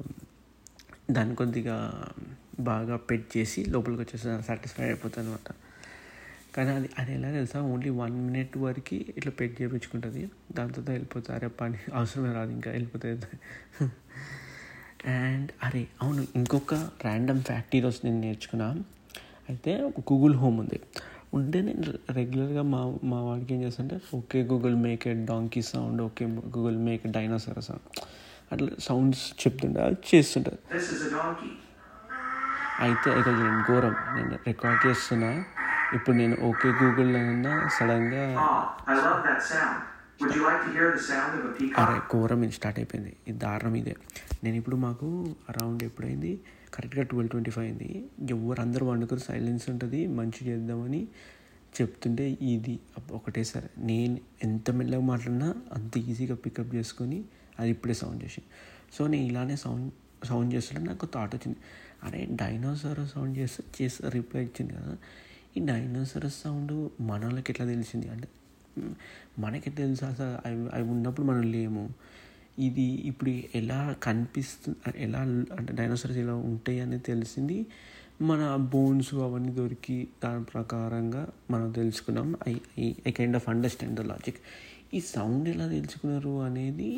దాన్ని 1.17 1.35
కొద్దిగా 1.37 1.77
బాగా 2.61 2.97
పెట్ 3.11 3.27
చేసి 3.37 3.61
లోపలికి 3.75 4.01
వచ్చేస్తాను 4.03 4.45
సాటిస్ఫై 4.49 4.85
అయిపోతాను 4.85 5.29
అనమాట 5.29 5.49
కానీ 6.55 6.71
అది 6.71 6.89
అది 6.99 7.11
ఎలా 7.15 7.29
తెలుసా? 7.31 7.59
ఓన్లీ 7.73 7.91
వన్ 8.01 8.17
మినిట్ 8.27 8.55
వరకు 8.59 8.97
ఇట్లా 9.19 9.33
పెట్ 9.41 9.55
చేయించుకుంటుంది. 9.61 10.23
దాంతో 10.53 10.81
వెళ్ళిపోతుంది 10.93 11.35
అరే 11.37 11.49
పని 11.61 11.79
అవసరమే 11.99 12.33
రాదు 12.33 12.53
ఇంకా 12.53 12.71
వెళ్ళిపోతుంది 12.71 13.27
అండ్ 15.19 15.51
అరే 15.67 15.83
అవును 16.03 16.23
ఇంకొక 16.37 16.75
ర్యాండమ్ 17.07 17.43
ఫ్యాక్ట్ 17.43 17.77
ఈరోజు 17.77 18.01
నేను 18.05 18.21
నేర్చుకున్నా. 18.21 18.69
అయితే 19.49 19.73
గూగుల్ 20.11 20.35
హోమ్ 20.35 20.59
ఉంది. 20.59 20.81
ఉంటే 21.33 21.59
నేను 21.61 21.83
రెగ్యులర్గా 22.17 22.63
మా 22.71 22.81
మా 23.11 23.19
వాడికి 23.27 23.53
ఏం 23.55 23.61
చేస్తుంటే 23.65 23.97
okay 24.19 24.39
Google 24.51 24.77
make 24.85 25.05
a 25.09 25.15
donkey 25.29 25.63
sound 25.71 26.01
okay 26.07 26.25
Google 26.55 26.79
make 26.87 27.05
dinosaur 27.17 27.61
sound 27.69 27.87
అట్లా 28.53 28.71
సౌండ్స్ 28.87 29.25
చెప్తుంటే 29.43 29.81
అది 29.87 29.99
చేస్తుంటుంది 30.11 30.61
This 30.73 30.89
is 30.95 31.03
a 31.03 31.13
donkey. 31.17 31.51
అయితే 32.85 33.09
ఇక 33.13 33.29
చూడండి 33.31 33.63
ఘోరం 33.69 33.95
నేను 34.17 34.37
రికార్డ్ 34.47 34.81
చేస్తున్నా 34.87 35.31
ఇప్పుడు 35.97 36.15
నేను 36.17 36.37
ఓకే 36.49 36.69
గూగుల్లో 36.81 37.21
ఉన్నా 37.33 37.53
సడన్గా 37.77 38.25
Ah, 38.41 38.59
I 38.87 38.97
love 38.99 39.19
that 39.25 39.41
sound. 39.45 39.79
Would 40.21 40.33
you 40.37 40.45
like 40.45 40.61
to 40.65 40.71
hear 40.71 40.89
the 40.93 41.03
sound 41.05 41.33
of 41.39 41.45
a 41.45 41.53
peacock? 41.59 41.79
అరే 41.83 41.97
ఘోరం 42.13 42.43
స్టార్ట్ 42.59 42.79
అయిపోయింది 42.81 43.13
ఇది 43.23 43.39
దారుణం 43.45 43.77
ఇదే 43.81 43.95
నేను 44.45 44.57
ఇప్పుడు 44.61 44.79
మాకు 44.87 45.07
అరౌండ్ 45.51 45.83
ఎప్పుడైంది 45.89 46.33
కరెక్ట్గా 46.75 47.05
ట్వెల్వ్ 47.05 47.31
ట్వంటీ 47.31 47.51
ఫైవ్ 47.51 47.67
అయింది. 47.67 48.09
ఎవరు 48.31 48.61
అందరూ 48.61 48.87
వండుకొని 48.87 49.21
సైలెన్స్ 49.21 49.71
ఉంటుంది 49.71 50.07
మంచి 50.07 50.47
చేద్దామని 50.47 51.09
చెప్తుంటే 51.81 52.39
ఇది. 52.43 52.81
ఒకటేసారి 53.13 53.67
నేను 53.79 54.19
ఎంత 54.45 54.71
మెల్లగా 54.71 55.01
మాట్లాడినా 55.01 55.55
అంత 55.73 55.99
ఈజీగా 55.99 56.35
పికప్ 56.35 56.75
చేసుకొని 56.75 57.25
అది 57.59 57.71
ఇప్పుడే 57.71 57.95
సౌండ్ 57.95 58.25
చేసి. 58.25 58.43
సో 58.93 59.07
నేను 59.07 59.25
ఇలానే 59.25 59.57
సౌండ్ 59.57 59.93
సౌండ్ 60.27 60.55
చేస్తుంటే 60.55 60.85
నాకు 60.85 61.09
థాట్ 61.15 61.35
వచ్చింది. 61.35 61.59
అరే 62.05 62.29
డైనోసార్ 62.31 63.09
సౌండ్ 63.15 63.39
చేస్తే 63.39 63.85
చేస్తే 63.85 64.09
రిప్లై 64.09 64.45
ఇచ్చింది 64.45 64.73
కదా. 64.73 64.97
ఈ 65.57 65.67
డైనోసార్ 65.67 66.33
సౌండ్ 66.45 67.03
మన 67.03 67.43
ఎట్లా 67.49 67.67
తెలిసింది? 67.67 68.09
అంటే 68.09 68.29
మనకి 69.39 69.71
ఎట్లా 69.71 69.87
తెలుసు? 69.87 70.05
అవి 70.05 70.71
అవి 70.75 70.83
ఉన్నప్పుడు 70.83 71.27
మనం 71.27 71.43
లేము. 71.43 71.91
ఇది 72.59 72.87
ఇప్పుడు 73.11 73.31
ఎలా 73.55 73.95
కనిపిస్తుంది 74.03 74.79
ఎలా 75.03 75.21
అంటే 75.59 75.73
డైనోసార్స్ 75.73 76.19
ఎలా 76.19 76.35
ఉంటాయి 76.35 76.81
అనేది 76.81 77.03
తెలిసింది. 77.03 77.67
మన 78.23 78.57
బోన్స్ 78.73 79.15
అవన్నీ 79.15 79.53
దొరికి 79.53 80.09
దాని 80.25 80.45
ప్రకారంగా 80.45 81.23
మనం 81.51 81.71
తెలుసుకున్నాం. 81.71 82.37
I 82.49 82.55
I 83.07 83.11
kind 83.11 83.37
of 83.37 83.49
understand 83.49 84.01
the 84.01 84.01
logic 84.01 84.41
ఈ 84.95 85.01
సౌండ్ 85.01 85.49
ఎలా 85.49 85.69
తెలుసుకున్నారు 85.69 86.43
అనేది 86.43 86.91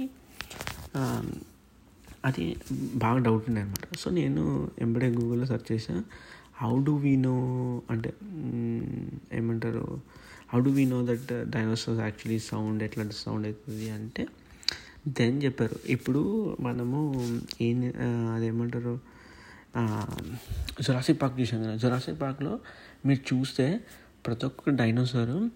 అది 2.25 2.57
బాగా 2.95 3.19
డౌట్ 3.19 3.49
ఉండే 3.49 3.61
అనమాట 3.61 3.97
సో 3.99 4.11
నేను 4.11 4.43
ఎంబడే 4.79 5.09
గూగుల్లో 5.11 5.47
సెర్చ్ 5.47 5.73
చేసా 5.73 6.05
హౌ 6.57 6.85
డు 6.85 6.93
వీ 6.97 7.17
నో 7.17 7.35
అంటే 7.91 8.11
ఏమంటారు? 9.33 10.01
How 10.53 10.61
do 10.61 10.71
we 10.71 10.85
know 10.85 11.07
that 11.07 11.51
dinosaurs 11.51 12.01
actually 12.01 12.39
sound 12.39 12.83
ఎట్లాంటి 12.83 13.15
సౌండ్ 13.15 13.47
అవుతుంది 13.47 13.91
అంటే 13.91 14.27
దెన్ 15.09 15.43
చెప్పారు. 15.43 15.77
ఇప్పుడు 15.87 16.57
మనము 16.61 16.99
ఏం 17.61 17.79
అదేమంటారు? 18.35 19.01
జురాసిక్ 20.81 21.23
పార్క్ 21.23 21.41
చూసాం 21.41 21.63
కదా. 21.63 21.77
జురాసిక్ 21.77 22.21
పార్క్లో 22.21 22.61
మీరు 23.07 23.35
చూస్తే 23.35 23.81
ప్రతి 24.27 24.47
ఒక్క 24.47 24.71
డైనోసార్ 24.71 25.49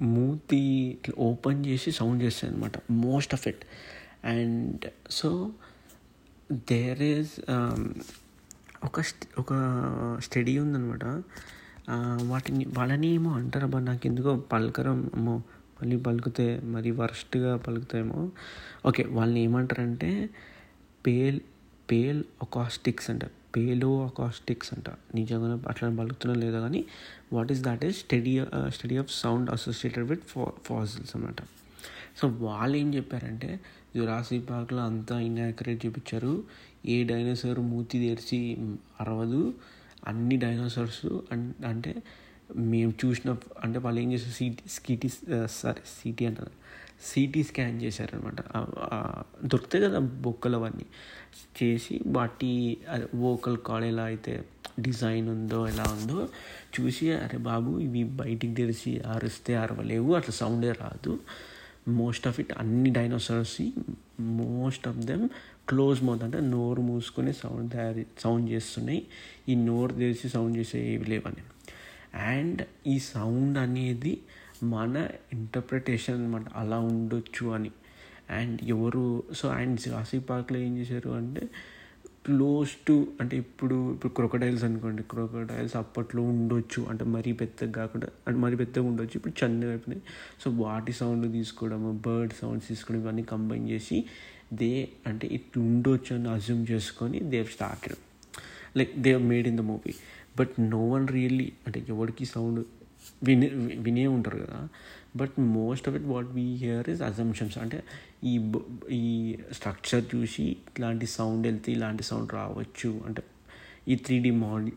మూతి 0.00 0.56
ఇట్లా 0.56 1.14
ఓపెన్ 1.18 1.66
చేసి 1.66 1.92
సౌండ్ 1.92 2.22
చేస్తాయి 2.22 2.54
అనమాట 2.54 2.72
most 2.90 3.34
of 3.34 3.48
it. 3.48 3.62
And 4.24 4.86
so 5.10 5.50
there 6.52 7.02
is 7.02 7.30
ఒక 8.84 9.04
ఒక 9.38 9.52
స్టడీ 10.24 10.58
ఉందనమాట 10.58 11.04
వాటిని 12.22 12.64
వాళ్ళని 12.64 13.06
ఏమో 13.06 13.30
అంటారబ్బా 13.32 13.80
నాకు 13.80 14.06
ఎందుకో 14.06 14.36
పలకరం 14.36 15.10
ఏమో 15.16 15.42
మళ్ళీ 15.82 15.96
పలుకుతే 15.96 16.60
మరి 16.60 16.90
వర్స్ట్గా 16.90 17.56
పలుకుతాయేమో. 17.56 18.30
ఓకే 18.88 19.02
వాళ్ళని 19.04 19.40
ఏమంటారంటే 19.40 20.30
పేల్ 21.06 21.40
పేల్ 21.90 22.24
అకాస్టిక్స్ 22.42 23.10
అంట. 23.10 23.24
పేలో 23.56 24.04
అకాస్టిక్స్ 24.04 24.74
అంట. 24.74 24.90
నిజంగా 25.14 25.62
అట్లా 25.68 25.96
పలుకుతున్నా 25.96 26.40
లేదా 26.40 26.60
కానీ 26.60 26.84
what 27.32 27.52
is 27.52 27.62
that 27.62 27.84
is 27.84 27.96
study 27.96 28.44
study 28.68 28.96
of 28.96 29.20
sound 29.20 29.50
associated 29.50 30.08
with 30.08 30.22
fa 30.22 30.52
fossils 30.64 31.16
అనమాట 31.16 31.42
సో 32.22 32.28
వాళ్ళు 32.28 32.76
ఏం 32.76 32.94
చెప్పారంటే 32.94 33.60
జురాసిక్ 33.96 34.50
పార్క్లో 34.50 34.78
అంతా 34.78 35.20
ఇన్యాక్యురేట్ 35.20 35.86
చూపించారు. 35.86 36.42
ఏ 36.86 37.04
డైనోసార్ 37.04 37.60
మూతి 37.60 37.98
తెరిచి 37.98 38.56
అరవదు. 39.00 39.54
అన్ని 40.06 40.36
డైనోసార్స్ 40.36 41.06
అంటే 41.64 42.02
మేము 42.56 42.92
చూసిన 43.04 43.36
అంటే 43.64 43.78
వాళ్ళు 43.78 44.00
ఏం 44.00 44.12
చేస్తారు 44.12 44.34
సిటీ 44.34 44.68
సిటీ 44.68 45.08
సారీ 45.46 45.82
సిటీ 45.86 46.24
అంటారు. 46.26 46.50
సిటీ 47.04 47.42
స్కాన్ 47.42 47.82
చేశారనమాట 47.82 48.40
దొరుకుతాయి 49.46 49.84
కదా 49.84 49.98
బొక్కలు 49.98 50.56
అవన్నీ 50.56 50.86
చేసి 51.62 52.00
వాటి 52.06 52.78
వోకల్ 53.14 53.58
కాల్ 53.58 53.84
ఎలా 53.84 54.02
అయితే 54.02 54.44
డిజైన్ 54.80 55.28
ఉందో 55.28 55.68
ఎలా 55.68 55.82
ఉందో 55.82 56.28
చూసి 56.74 57.12
అరే 57.12 57.38
బాబు 57.38 57.78
ఇవి 57.78 58.04
బయటికి 58.04 58.54
తెరిచి 58.54 59.00
అరిస్తే 59.00 59.56
అరవలేవు 59.56 60.14
అట్లా 60.14 60.32
సౌండే 60.32 60.72
రాదు. 60.72 61.18
మోస్ట్ 61.88 62.28
ఆఫ్ 62.28 62.40
ఇట్ 62.40 62.52
అన్ని 62.58 62.90
dinosaurs 62.90 63.60
most 64.20 64.88
of 64.88 64.96
them 64.96 65.28
close 65.68 66.02
mouth 66.02 66.22
అంటే 66.22 66.40
నోరు 66.40 66.80
మూసుకొని 66.80 67.32
సౌండ్ 67.32 67.72
తయారు 67.72 68.04
సౌండ్ 68.20 68.50
చేస్తున్నాయి. 68.50 69.06
ఈ 69.48 69.54
నోరు 69.54 69.92
తెరిచి 69.92 70.28
సౌండ్ 70.30 70.56
చేసే 70.58 70.78
ఏవి 70.94 71.04
లేవని. 71.04 71.42
అండ్ 72.14 72.62
ఈ 72.86 72.98
సౌండ్ 72.98 73.58
అనేది 73.58 74.18
మన 74.62 75.08
ఇంటర్ప్రిటేషన్ 75.32 76.14
అనమాట 76.14 76.44
అలా 76.56 76.78
ఉండొచ్చు 76.78 77.46
అని. 77.46 77.70
అండ్ 78.30 78.62
ఎవరు 78.64 79.22
సో 79.32 79.48
అండ్ 79.48 79.80
జాసీ 79.80 80.18
పార్క్లో 80.18 80.58
ఏం 80.58 80.78
చేశారు 80.78 81.10
అంటే 81.10 81.48
క్లోజ్ 82.26 82.68
టు 82.88 83.06
అంటే 83.20 83.36
ఇప్పుడు 83.36 83.92
ఇప్పుడు 83.94 84.12
క్రొకడైల్స్ 84.12 84.64
అనుకోండి. 84.64 85.02
క్రొకడైల్స్ 85.02 85.76
అప్పట్లో 85.76 86.22
ఉండొచ్చు. 86.22 86.86
అంటే 86.90 87.04
మరీ 87.04 87.32
పెద్దగా 87.32 87.72
కాకుండా 87.72 88.08
అంటే 88.26 88.40
మరీ 88.40 88.56
పెద్దగా 88.56 88.86
ఉండొచ్చు. 88.86 89.12
ఇప్పుడు 89.14 89.44
చిన్నగా 89.44 89.70
అయిపోయినాయి 89.70 90.02
సో 90.44 90.50
వాటి 90.50 90.92
సౌండ్ 90.92 91.32
తీసుకోవడం 91.32 92.02
బర్డ్ 92.06 92.32
సౌండ్స్ 92.32 92.68
తీసుకోవడం 92.68 93.02
ఇవన్నీ 93.02 93.22
కంబైన్ 93.22 93.68
చేసి 93.68 94.04
దే 94.52 94.88
అంటే 95.06 95.26
ఇట్లా 95.26 95.62
ఉండొచ్చు 95.62 96.16
అని 96.16 96.28
అజ్యూమ్ 96.28 96.66
చేసుకొని 96.70 97.20
they 97.20 97.44
started 97.44 97.96
like 98.78 98.96
they 98.98 99.16
made 99.16 99.48
in 99.48 99.56
the 99.56 99.60
movie 99.60 99.94
but 100.38 100.54
no 100.60 100.82
one 100.88 101.08
really 101.08 101.52
అంటే 101.66 101.84
ఎవరికి 101.88 102.24
సౌండ్ 102.24 102.60
వినే 103.24 103.48
వినే 103.86 104.06
ఉంటారు 104.06 104.38
కదా. 104.38 104.68
But 105.16 105.34
most 105.40 105.88
of 105.88 105.96
it 105.96 106.04
what 106.04 106.28
we 106.28 106.44
hear 106.54 106.88
is 106.90 107.02
assumptions 107.02 107.58
అంటే 107.58 107.78
ఈ 108.24 108.34
ఈ 108.90 109.04
స్ట్రక్చర్ 109.52 110.04
చూసి 110.14 110.44
ఇట్లాంటి 110.44 111.06
సౌండ్ 111.06 111.46
వెళ్తే 111.46 111.72
ఇలాంటి 111.72 112.02
సౌండ్ 112.02 112.32
రావచ్చు. 112.32 112.90
అంటే 113.06 113.22
ఈ 113.88 113.94
త్రీ 113.96 114.18
డి 114.18 114.30
మోడల్ 114.30 114.70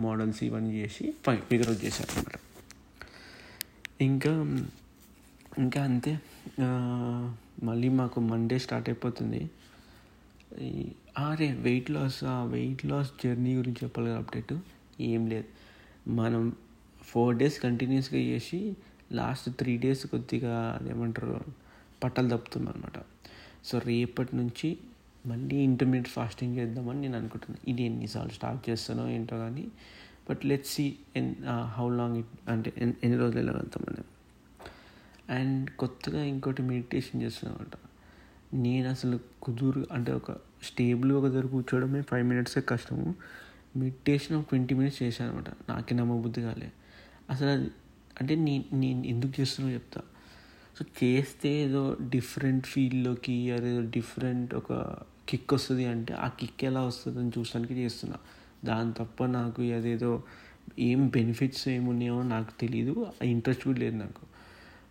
మోడల్స్ 0.00 0.40
ఇవన్నీ 0.44 0.72
చేసి 0.80 1.04
ఫిగర్ 1.50 1.68
అవుట్ 1.68 1.84
చేశారు 1.84 2.12
అనమాట 2.12 2.36
ఇంకా 4.00 4.32
ఇంకా 5.58 5.80
అంతే. 5.82 6.12
మళ్ళీ 7.62 7.88
మాకు 7.88 8.18
మండే 8.20 8.58
స్టార్ట్ 8.58 8.88
అయిపోతుంది. 8.88 9.40
అరే 11.18 11.48
weight 11.52 11.90
loss 11.90 12.18
weight 12.24 12.86
loss 12.86 13.10
journey 13.24 13.52
గురించి 13.56 13.80
చెప్పాలి 13.84 14.10
అప్డేట్ 14.10 14.54
ఏం 14.98 15.26
లేదు. 15.28 15.48
మనం 16.12 16.42
ఫోర్ 17.02 17.36
డేస్ 17.36 17.60
కంటిన్యూస్గా 17.60 18.18
చేసి 18.22 18.58
లాస్ట్ 19.12 19.50
త్రీ 19.50 19.76
డేస్ 19.78 20.06
కొద్దిగా 20.06 20.76
అదేమంటారు 20.76 21.36
పట్టలు 22.02 22.28
తప్పుతున్నాం 22.28 22.74
అనమాట 22.74 22.98
సో 23.64 23.78
రేపటి 23.84 24.36
నుంచి 24.36 24.68
మళ్ళీ 25.26 25.56
ఇంటర్మీడియట్ 25.62 26.08
ఫాస్టింగ్ 26.08 26.56
చేద్దామని 26.58 27.00
నేను 27.00 27.16
అనుకుంటున్నాను 27.16 27.70
ఇది 27.70 27.82
ఎన్నిసార్లు 27.82 28.32
స్టార్ట్ 28.32 28.70
చేస్తానో 28.70 29.08
ఏంటో 29.08 29.36
కానీ 29.36 29.64
బట్ 30.28 30.44
లెట్స్ 30.44 30.74
సి 30.74 30.86
ఎన్ 31.16 31.30
హౌ 31.72 31.90
లాంగ్ 31.94 32.16
ఇట్ 32.16 32.50
అంటే 32.50 32.72
ఎన్- 32.76 32.96
ఎన్ని 33.02 33.18
రోజులు 33.18 33.38
వెళ్ళగలుగుతామని 33.38 34.04
అండ్ 35.30 35.70
కొత్తగా 35.70 36.22
ఇంకోటి 36.24 36.62
మెడిటేషన్ 36.62 37.22
చేస్తున్నామంట 37.22 37.74
నేను 38.54 38.88
అసలు 38.88 39.16
కుదురు 39.42 39.86
అంటే 39.92 40.12
ఒక 40.12 40.30
స్టేబుల్ 40.62 41.12
ఒక 41.12 41.26
దగ్గర 41.26 41.46
కూర్చోవడమే 41.46 42.00
ఫైవ్ 42.02 42.26
మినిట్సే 42.26 42.60
కష్టము. 42.60 43.08
మెడిటేషన్ 43.78 44.34
ఒక 44.36 44.44
ట్వంటీ 44.48 44.74
మినిట్స్ 44.74 45.00
చేశాను 45.02 45.30
అనమాట 45.30 45.50
నాకే 45.68 45.94
నమ్మబుద్ధి 45.94 46.40
కాలే. 46.40 46.70
అసలు 47.30 47.50
అది 47.56 47.68
అంటే 48.20 48.34
నేను 48.46 48.64
నేను 48.74 49.00
ఎందుకు 49.06 49.32
చేస్తున్నావు 49.40 49.74
చెప్తా. 49.74 50.00
సో 50.78 50.84
చేస్తే 51.02 51.50
ఏదో 51.64 51.82
డిఫరెంట్ 52.10 52.66
ఫీల్డ్లోకి 52.66 53.36
అదేదో 53.50 53.82
డిఫరెంట్ 53.90 54.52
ఒక 54.54 54.72
కిక్ 55.28 55.54
వస్తుంది 55.54 55.84
అంటే 55.84 56.12
ఆ 56.14 56.28
కిక్ 56.40 56.64
ఎలా 56.64 56.82
వస్తుంది 56.82 57.18
అని 57.18 57.30
చూడడానికి 57.38 57.74
చేస్తున్నా. 57.74 58.18
దాని 58.64 58.92
తప్ప 58.92 59.24
నాకు 59.38 59.62
అదేదో 59.78 60.12
ఏం 60.78 61.00
బెనిఫిట్స్ 61.08 61.64
ఏమున్నాయో 61.68 62.16
నాకు 62.34 62.52
తెలియదు 62.60 62.94
ఆ 63.22 63.24
ఇంట్రెస్ట్ 63.34 63.64
కూడా 63.64 63.78
లేదు 63.78 63.96
నాకు. 63.96 64.24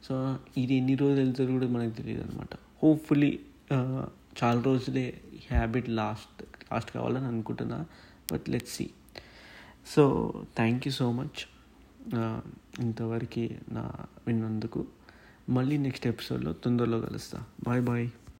సో 0.03 0.15
ఇది 0.57 0.73
ఎన్ని 0.73 0.95
రోజులు 0.95 1.19
వెళ్తారో 1.19 1.51
కూడా 1.51 1.67
మనకు 1.67 1.93
తెలియదు 1.99 2.21
అనమాట 2.21 2.53
హోప్ఫుల్లీ 2.83 3.31
చాలా 4.39 4.59
రోజులే 4.61 5.05
హ్యాబిట్ 5.51 5.87
లాస్ట్ 5.99 6.41
లాస్ట్ 6.71 6.91
కావాలని 6.91 7.25
అనుకుంటున్నా. 7.25 7.79
But 8.31 8.49
let's 8.49 8.75
see 8.75 8.89
so 9.87 10.03
thank 10.55 10.87
you 10.87 10.91
so 10.93 11.11
much 11.11 11.39
ఇంతవరకు 12.79 13.49
నా 13.71 13.91
విన్నందుకు. 14.27 14.85
మళ్ళీ 15.49 15.77
నెక్స్ట్ 15.77 16.07
ఎపిసోడ్లో 16.07 16.53
తొందరలో 16.53 16.99
కలుస్తా. 17.01 17.43
Bye 17.63 17.81
bye 17.81 18.09